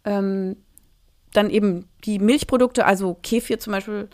[0.04, 0.56] ähm,
[1.32, 4.08] dann eben die Milchprodukte, also Kefir zum Beispiel,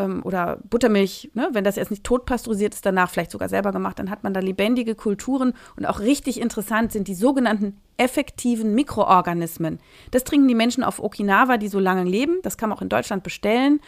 [0.00, 3.72] ähm, oder Buttermilch, ne, wenn das erst nicht tot pasteurisiert ist, danach vielleicht sogar selber
[3.72, 8.74] gemacht, dann hat man da lebendige Kulturen und auch richtig interessant sind die sogenannten effektiven
[8.74, 9.78] Mikroorganismen.
[10.10, 12.38] Das trinken die Menschen auf Okinawa, die so lange leben.
[12.42, 13.80] Das kann man auch in Deutschland bestellen.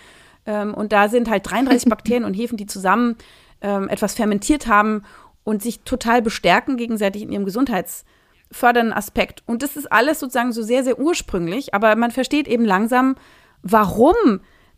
[0.45, 3.17] Ähm, und da sind halt 33 Bakterien und Hefen, die zusammen
[3.63, 5.05] ähm, etwas fermentiert haben
[5.45, 9.43] und sich total bestärken gegenseitig in ihrem gesundheitsfördernden Aspekt.
[9.47, 13.17] Und das ist alles sozusagen so sehr, sehr ursprünglich, aber man versteht eben langsam,
[13.63, 14.15] warum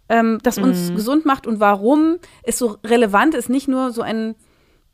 [0.08, 0.96] ähm, das uns mhm.
[0.96, 4.34] gesund macht und warum es so relevant ist, nicht nur so ein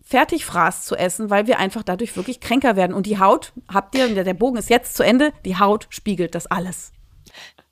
[0.02, 2.94] Fertigfraß zu essen, weil wir einfach dadurch wirklich kränker werden.
[2.94, 6.46] Und die Haut, habt ihr, der Bogen ist jetzt zu Ende, die Haut spiegelt das
[6.46, 6.92] alles.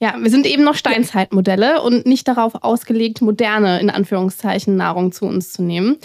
[0.01, 5.25] Ja, wir sind eben noch Steinzeitmodelle und nicht darauf ausgelegt, moderne, in Anführungszeichen, Nahrung zu
[5.25, 5.99] uns zu nehmen.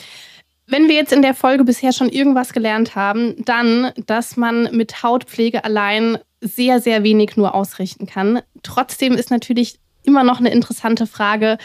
[0.66, 5.04] Wenn wir jetzt in der Folge bisher schon irgendwas gelernt haben, dann, dass man mit
[5.04, 8.42] Hautpflege allein sehr, sehr wenig nur ausrichten kann.
[8.64, 11.58] Trotzdem ist natürlich immer noch eine interessante Frage.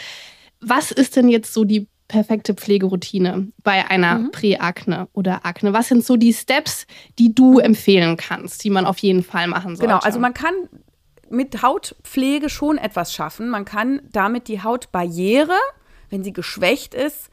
[0.61, 4.31] Was ist denn jetzt so die perfekte Pflegeroutine bei einer mhm.
[4.31, 5.71] Präakne oder Akne?
[5.73, 6.85] Was sind so die Steps,
[7.17, 9.87] die du empfehlen kannst, die man auf jeden Fall machen sollte?
[9.87, 10.53] Genau, also man kann
[11.29, 13.49] mit Hautpflege schon etwas schaffen.
[13.49, 15.57] Man kann damit die Hautbarriere,
[16.09, 17.29] wenn sie geschwächt ist,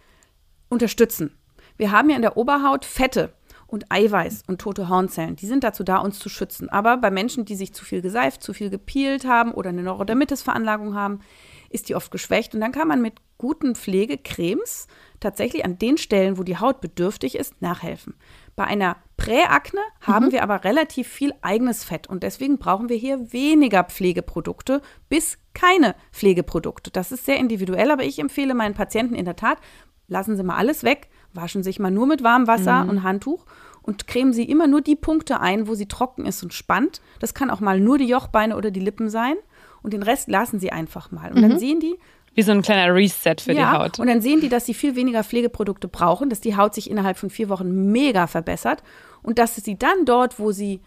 [0.69, 1.33] unterstützen.
[1.77, 3.33] Wir haben ja in der Oberhaut Fette
[3.66, 5.37] und Eiweiß und tote Hornzellen.
[5.37, 6.68] Die sind dazu da, uns zu schützen.
[6.68, 10.95] Aber bei Menschen, die sich zu viel geseift, zu viel gepielt haben oder eine Neurodermitis-Veranlagung
[10.95, 11.20] haben,
[11.70, 12.55] ist die oft geschwächt.
[12.55, 14.87] Und dann kann man mit guten Pflegecremes
[15.20, 18.14] tatsächlich an den Stellen, wo die Haut bedürftig ist, nachhelfen.
[18.55, 20.33] Bei einer Präakne haben mhm.
[20.33, 25.95] wir aber relativ viel eigenes Fett und deswegen brauchen wir hier weniger Pflegeprodukte bis keine
[26.12, 26.91] Pflegeprodukte.
[26.91, 29.59] Das ist sehr individuell, aber ich empfehle meinen Patienten in der Tat,
[30.09, 32.91] lassen Sie mal alles weg, waschen sich mal nur mit warmem Wasser mhm.
[32.91, 33.45] und Handtuch
[33.82, 37.01] und cremen Sie immer nur die Punkte ein, wo sie trocken ist und spannt.
[37.20, 39.37] Das kann auch mal nur die Jochbeine oder die Lippen sein.
[39.82, 41.30] Und den Rest lassen Sie einfach mal.
[41.30, 41.49] Und mhm.
[41.51, 41.97] dann sehen die,
[42.34, 43.99] wie so ein kleiner Reset für ja, die Haut.
[43.99, 47.16] Und dann sehen die, dass sie viel weniger Pflegeprodukte brauchen, dass die Haut sich innerhalb
[47.16, 48.82] von vier Wochen mega verbessert
[49.22, 50.80] und dass sie dann dort, wo sie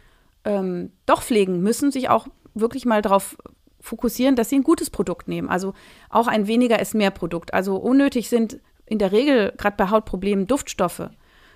[0.45, 3.36] ähm, doch pflegen müssen, sich auch wirklich mal darauf
[3.82, 5.50] fokussieren, dass sie ein gutes Produkt nehmen.
[5.50, 5.74] Also
[6.10, 7.54] auch ein weniger ist mehr Produkt.
[7.54, 8.60] Also unnötig sind
[8.90, 11.10] in der Regel gerade bei Hautproblemen Duftstoffe,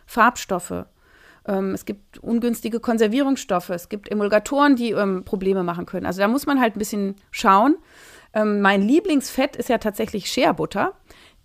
[0.06, 0.86] Farbstoffe.
[1.46, 6.06] Ähm, es gibt ungünstige Konservierungsstoffe, es gibt Emulgatoren, die ähm, Probleme machen können.
[6.06, 7.76] Also da muss man halt ein bisschen schauen.
[8.34, 10.94] Ähm, mein Lieblingsfett ist ja tatsächlich Shea Butter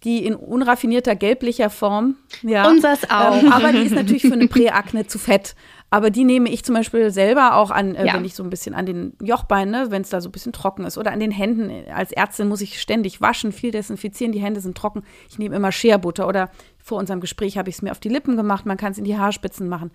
[0.04, 2.16] die in unraffinierter gelblicher Form.
[2.42, 3.42] Ja, Unseres auch.
[3.42, 5.56] Ähm, aber die ist natürlich für eine Präakne zu fett.
[5.90, 8.14] Aber die nehme ich zum Beispiel selber auch an, äh, ja.
[8.14, 10.52] wenn ich so ein bisschen an den Jochbeinen, ne, wenn es da so ein bisschen
[10.52, 10.98] trocken ist.
[10.98, 11.90] Oder an den Händen.
[11.90, 15.02] Als Ärztin muss ich ständig waschen, viel desinfizieren, die Hände sind trocken.
[15.30, 16.28] Ich nehme immer Scherbutter.
[16.28, 18.66] Oder vor unserem Gespräch habe ich es mir auf die Lippen gemacht.
[18.66, 19.90] Man kann es in die Haarspitzen machen.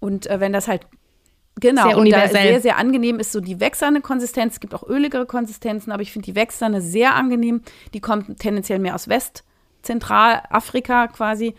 [0.00, 0.86] Und äh, wenn das halt
[1.58, 2.48] Genau, sehr universell.
[2.48, 4.54] sehr, sehr angenehm ist so die wächserne Konsistenz.
[4.54, 7.62] Es gibt auch öligere Konsistenzen, aber ich finde die wächserne sehr angenehm.
[7.92, 11.54] Die kommt tendenziell mehr aus Westzentralafrika quasi.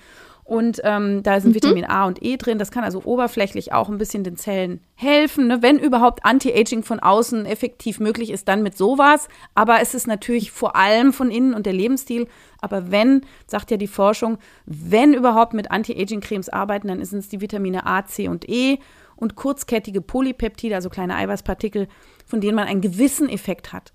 [0.51, 1.55] Und ähm, da sind mhm.
[1.55, 2.59] Vitamin A und E drin.
[2.59, 5.47] Das kann also oberflächlich auch ein bisschen den Zellen helfen.
[5.47, 5.61] Ne?
[5.61, 9.29] Wenn überhaupt Anti-Aging von außen effektiv möglich ist, dann mit sowas.
[9.55, 12.27] Aber es ist natürlich vor allem von innen und der Lebensstil.
[12.59, 17.39] Aber wenn, sagt ja die Forschung, wenn überhaupt mit Anti-Aging-Cremes arbeiten, dann sind es die
[17.39, 18.79] Vitamine A, C und E
[19.15, 21.87] und kurzkettige Polypeptide, also kleine Eiweißpartikel,
[22.25, 23.93] von denen man einen gewissen Effekt hat.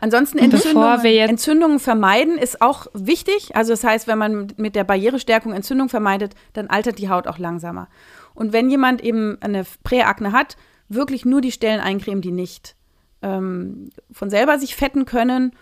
[0.00, 3.54] Ansonsten Entzündungen, Entzündungen, vermeiden ist auch wichtig.
[3.54, 7.38] Also das heißt, wenn man mit der Barrierestärkung Entzündung vermeidet, dann altert die Haut auch
[7.38, 7.88] langsamer.
[8.34, 10.56] Und wenn jemand eben eine Präakne hat,
[10.88, 12.76] wirklich nur die Stellen eincremen, die nicht
[13.20, 15.52] ähm, von selber sich fetten können.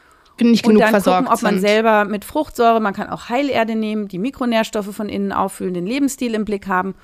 [0.41, 3.75] Nicht und genug dann versorgt gucken, ob man selber mit Fruchtsäure, man kann auch Heilerde
[3.75, 6.95] nehmen, die Mikronährstoffe von innen auffüllen, den Lebensstil im Blick haben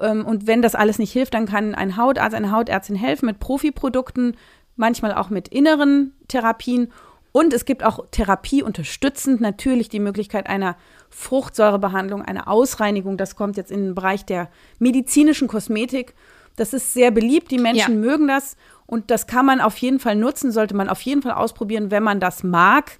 [0.00, 3.38] ähm, und wenn das alles nicht hilft, dann kann ein Hautarzt, eine Hautärztin helfen mit
[3.38, 4.36] Profiprodukten,
[4.76, 6.92] manchmal auch mit inneren Therapien.
[7.32, 10.76] Und es gibt auch Therapie unterstützend natürlich die Möglichkeit einer
[11.10, 13.16] Fruchtsäurebehandlung, einer Ausreinigung.
[13.16, 14.48] Das kommt jetzt in den Bereich der
[14.78, 16.14] medizinischen Kosmetik.
[16.56, 17.50] Das ist sehr beliebt.
[17.50, 18.10] Die Menschen ja.
[18.10, 18.56] mögen das.
[18.86, 22.02] Und das kann man auf jeden Fall nutzen, sollte man auf jeden Fall ausprobieren, wenn
[22.02, 22.98] man das mag.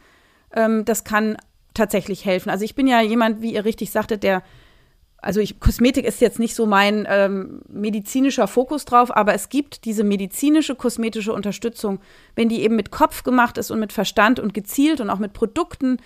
[0.53, 1.37] Ähm, das kann
[1.75, 2.51] tatsächlich helfen.
[2.51, 4.43] Also ich bin ja jemand, wie ihr richtig sagtet, der
[5.25, 9.85] also ich, Kosmetik ist jetzt nicht so mein ähm, medizinischer Fokus drauf, aber es gibt
[9.85, 12.01] diese medizinische kosmetische Unterstützung,
[12.37, 15.33] wenn die eben mit Kopf gemacht ist und mit Verstand und gezielt und auch mit
[15.33, 15.99] Produkten,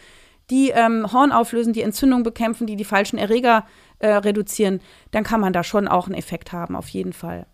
[0.51, 3.67] die ähm, Horn auflösen, die Entzündung bekämpfen, die die falschen Erreger
[3.99, 7.47] äh, reduzieren, dann kann man da schon auch einen Effekt haben, auf jeden Fall.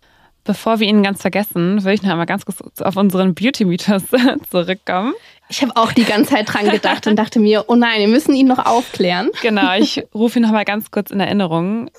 [0.45, 4.03] Bevor wir ihn ganz vergessen, würde ich noch einmal ganz kurz auf unseren Beauty-Mythos
[4.51, 5.15] zurückkommen.
[5.49, 8.35] Ich habe auch die ganze Zeit dran gedacht und dachte mir, oh nein, wir müssen
[8.35, 9.31] ihn noch aufklären.
[9.41, 11.89] Genau, ich rufe ihn noch mal ganz kurz in Erinnerung.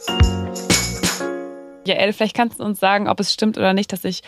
[1.84, 4.22] Jael, vielleicht kannst du uns sagen, ob es stimmt oder nicht, dass sich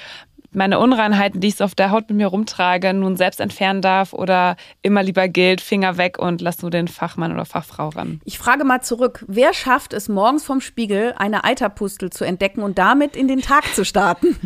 [0.52, 4.12] meine Unreinheiten, die ich so auf der Haut mit mir rumtrage, nun selbst entfernen darf
[4.12, 8.20] oder immer lieber gilt, Finger weg und lass nur den Fachmann oder Fachfrau ran.
[8.24, 12.78] Ich frage mal zurück, wer schafft es morgens vom Spiegel, eine Eiterpustel zu entdecken und
[12.78, 14.36] damit in den Tag zu starten?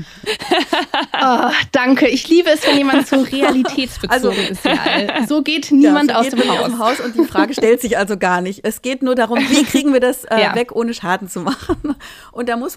[1.22, 2.08] oh, danke.
[2.08, 4.64] Ich liebe es, wenn jemand so realitätsbezogen also, ist.
[4.64, 4.78] Ja.
[5.28, 7.00] So geht niemand ja, so aus, geht dem aus, dem Haus.
[7.00, 8.60] Und die Frage stellt sich also gar nicht.
[8.64, 10.54] Es geht nur darum, wie kriegen wir das äh, ja.
[10.54, 11.94] weg, ohne Schaden zu machen.
[12.32, 12.76] Und da muss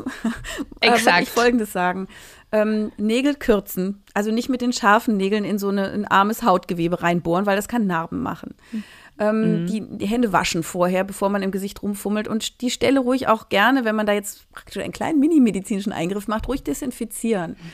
[0.81, 2.07] äh, ich Folgendes sagen
[2.55, 7.01] ähm, Nägel kürzen, also nicht mit den scharfen Nägeln in so eine, ein armes Hautgewebe
[7.03, 8.55] reinbohren, weil das kann Narben machen.
[8.71, 8.83] Mhm.
[9.17, 9.67] Ähm, mhm.
[9.67, 13.49] die, die, Hände waschen vorher, bevor man im Gesicht rumfummelt und die Stelle ruhig auch
[13.49, 17.51] gerne, wenn man da jetzt praktisch einen kleinen mini-medizinischen Eingriff macht, ruhig desinfizieren.
[17.51, 17.71] Mhm.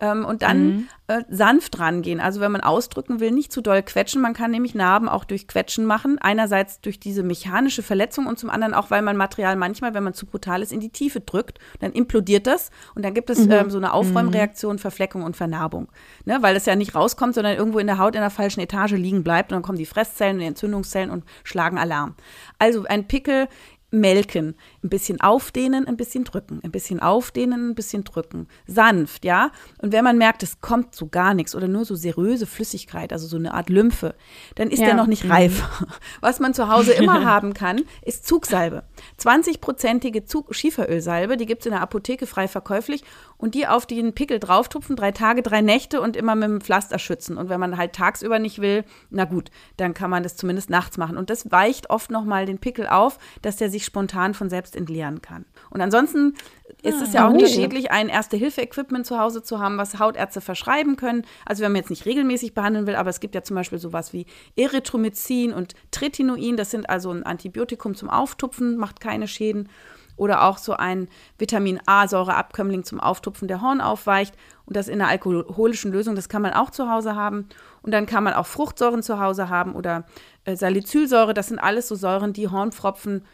[0.00, 0.88] Ähm, und dann mhm.
[1.06, 2.20] äh, sanft rangehen.
[2.20, 4.20] Also wenn man ausdrücken will, nicht zu doll quetschen.
[4.20, 6.18] Man kann nämlich Narben auch durch Quetschen machen.
[6.18, 10.14] Einerseits durch diese mechanische Verletzung und zum anderen auch, weil man Material manchmal, wenn man
[10.14, 11.58] zu brutal ist, in die Tiefe drückt.
[11.80, 13.52] Dann implodiert das und dann gibt es mhm.
[13.52, 15.88] ähm, so eine Aufräumreaktion, Verfleckung und Vernarbung.
[16.24, 16.38] Ne?
[16.40, 19.22] Weil es ja nicht rauskommt, sondern irgendwo in der Haut in der falschen Etage liegen
[19.22, 22.14] bleibt und dann kommen die Fresszellen und die Entzündungszellen und schlagen Alarm.
[22.58, 23.48] Also ein Pickel
[23.94, 29.50] melken, ein bisschen aufdehnen, ein bisschen drücken, ein bisschen aufdehnen, ein bisschen drücken, sanft, ja.
[29.78, 33.26] Und wenn man merkt, es kommt so gar nichts oder nur so seröse Flüssigkeit, also
[33.26, 34.14] so eine Art Lymphe,
[34.56, 34.86] dann ist ja.
[34.86, 35.62] der noch nicht reif.
[35.80, 35.86] Mhm.
[36.20, 38.84] Was man zu Hause immer haben kann, ist Zugsalbe.
[39.20, 43.04] 20-prozentige Schieferölsalbe, die gibt es in der Apotheke frei verkäuflich
[43.44, 46.98] und die auf den Pickel drauftupfen, drei Tage, drei Nächte und immer mit dem Pflaster
[46.98, 47.36] schützen.
[47.36, 50.96] Und wenn man halt tagsüber nicht will, na gut, dann kann man das zumindest nachts
[50.96, 51.18] machen.
[51.18, 55.20] Und das weicht oft nochmal den Pickel auf, dass der sich spontan von selbst entleeren
[55.20, 55.44] kann.
[55.68, 56.32] Und ansonsten
[56.80, 61.26] ist es ja auch unterschiedlich, ein Erste-Hilfe-Equipment zu Hause zu haben, was Hautärzte verschreiben können.
[61.44, 64.14] Also wenn man jetzt nicht regelmäßig behandeln will, aber es gibt ja zum Beispiel sowas
[64.14, 64.24] wie
[64.56, 69.68] Erythromycin und Tretinoin, das sind also ein Antibiotikum zum Auftupfen, macht keine Schäden.
[70.16, 71.08] Oder auch so ein
[71.38, 74.34] Vitamin A-Säureabkömmling zum Auftupfen, der Horn aufweicht.
[74.66, 77.48] Und das in einer alkoholischen Lösung, das kann man auch zu Hause haben.
[77.82, 80.04] Und dann kann man auch Fruchtsäuren zu Hause haben oder
[80.44, 81.34] äh, Salicylsäure.
[81.34, 83.24] Das sind alles so Säuren, die Hornpfropfen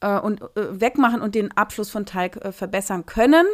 [0.00, 3.46] äh, und, äh, wegmachen und den Abfluss von Teig äh, verbessern können.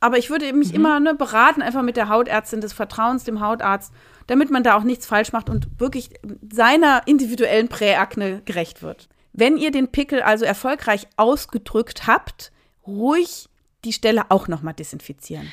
[0.00, 0.76] Aber ich würde mich mhm.
[0.76, 3.92] immer ne, beraten, einfach mit der Hautärztin des Vertrauens, dem Hautarzt,
[4.26, 6.10] damit man da auch nichts falsch macht und wirklich
[6.52, 9.08] seiner individuellen Präakne gerecht wird.
[9.38, 12.52] Wenn ihr den Pickel also erfolgreich ausgedrückt habt,
[12.86, 13.48] ruhig
[13.84, 15.52] die Stelle auch nochmal desinfizieren.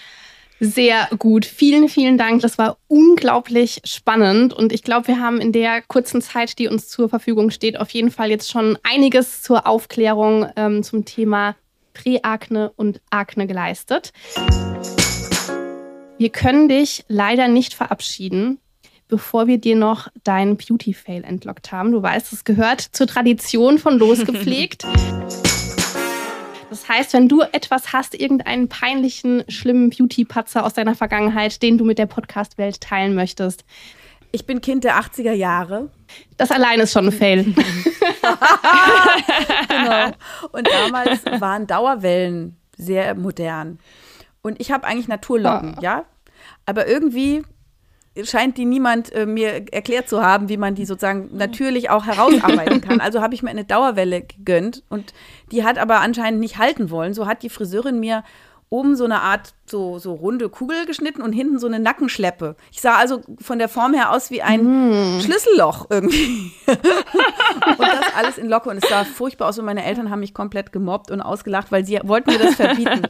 [0.62, 1.46] Sehr gut.
[1.46, 2.42] Vielen, vielen Dank.
[2.42, 4.54] Das war unglaublich spannend.
[4.54, 7.90] Und ich glaube, wir haben in der kurzen Zeit, die uns zur Verfügung steht, auf
[7.90, 11.58] jeden Fall jetzt schon einiges zur Aufklärung ähm, zum Thema
[11.94, 14.14] Präakne und Akne geleistet.
[16.18, 18.60] Wir können dich leider nicht verabschieden,
[19.14, 21.92] bevor wir dir noch deinen Beauty-Fail entlockt haben.
[21.92, 24.88] Du weißt, es gehört zur Tradition von Losgepflegt.
[26.70, 31.86] Das heißt, wenn du etwas hast, irgendeinen peinlichen, schlimmen Beauty-Patzer aus deiner Vergangenheit, den du
[31.86, 33.64] mit der Podcast-Welt teilen möchtest.
[34.32, 35.92] Ich bin Kind der 80er Jahre.
[36.36, 37.44] Das allein ist schon ein Fail.
[39.70, 40.14] genau.
[40.52, 43.78] Und damals waren Dauerwellen sehr modern.
[44.42, 45.82] Und ich habe eigentlich Naturlocken, oh.
[45.84, 46.06] ja.
[46.66, 47.44] Aber irgendwie
[48.22, 52.82] scheint die niemand äh, mir erklärt zu haben, wie man die sozusagen natürlich auch herausarbeiten
[52.82, 53.00] kann.
[53.00, 55.14] Also habe ich mir eine Dauerwelle gegönnt und
[55.52, 57.14] die hat aber anscheinend nicht halten wollen.
[57.14, 58.24] So hat die Friseurin mir
[58.74, 62.56] oben so eine Art so, so runde Kugel geschnitten und hinten so eine Nackenschleppe.
[62.72, 65.22] Ich sah also von der Form her aus wie ein mm.
[65.22, 66.52] Schlüsselloch irgendwie.
[66.66, 68.72] und das alles in Locke.
[68.72, 71.86] Und es sah furchtbar aus und meine Eltern haben mich komplett gemobbt und ausgelacht, weil
[71.86, 73.04] sie wollten mir das verbieten.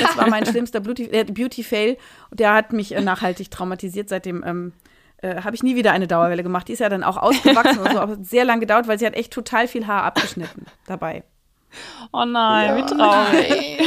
[0.00, 1.96] Das war mein schlimmster äh, Beauty-Fail.
[2.30, 4.08] Der hat mich äh, nachhaltig traumatisiert.
[4.08, 4.72] Seitdem ähm,
[5.18, 6.68] äh, habe ich nie wieder eine Dauerwelle gemacht.
[6.68, 9.14] Die ist ja dann auch ausgewachsen und so, aber sehr lang gedauert, weil sie hat
[9.14, 11.24] echt total viel Haar abgeschnitten dabei.
[12.12, 12.76] Oh nein, ja.
[12.76, 13.78] wie traurig.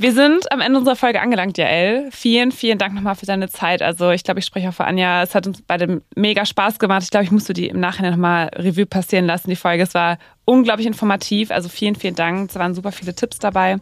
[0.00, 2.08] Wir sind am Ende unserer Folge angelangt, Jael.
[2.12, 3.82] Vielen, vielen Dank nochmal für deine Zeit.
[3.82, 5.24] Also ich glaube, ich spreche auch für Anja.
[5.24, 7.02] Es hat uns beide mega Spaß gemacht.
[7.02, 9.82] Ich glaube, ich musste die im Nachhinein nochmal Revue passieren lassen, die Folge.
[9.82, 11.50] Es war unglaublich informativ.
[11.50, 12.48] Also vielen, vielen Dank.
[12.48, 13.78] Es waren super viele Tipps dabei.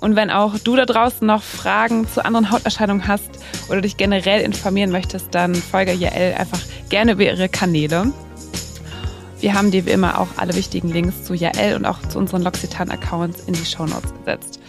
[0.00, 3.30] Und wenn auch du da draußen noch Fragen zu anderen Hauterscheinungen hast
[3.68, 8.12] oder dich generell informieren möchtest, dann folge Jael einfach gerne über ihre Kanäle.
[9.40, 12.42] Wir haben dir wie immer auch alle wichtigen Links zu Jael und auch zu unseren
[12.42, 14.60] L'Occitane-Accounts in die Shownotes gesetzt.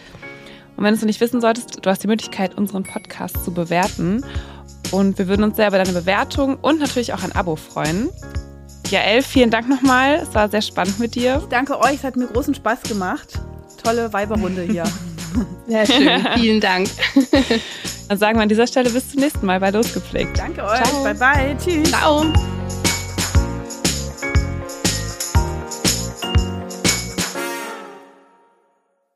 [0.78, 3.51] Und wenn du es noch nicht wissen solltest, du hast die Möglichkeit, unseren Podcast zu
[3.51, 4.24] bewerten.
[4.91, 8.09] Und wir würden uns sehr über deine Bewertung und natürlich auch ein Abo freuen.
[8.89, 10.15] Jael, vielen Dank nochmal.
[10.15, 11.39] Es war sehr spannend mit dir.
[11.41, 13.39] Ich danke euch, es hat mir großen Spaß gemacht.
[13.84, 14.84] Tolle Weiberrunde hier.
[15.67, 16.89] Sehr schön, vielen Dank.
[18.09, 20.38] Dann sagen wir an dieser Stelle bis zum nächsten Mal bei Losgepflegt.
[20.38, 21.03] Danke euch, Ciao.
[21.03, 21.89] bye bye, tschüss.
[21.89, 22.26] Ciao.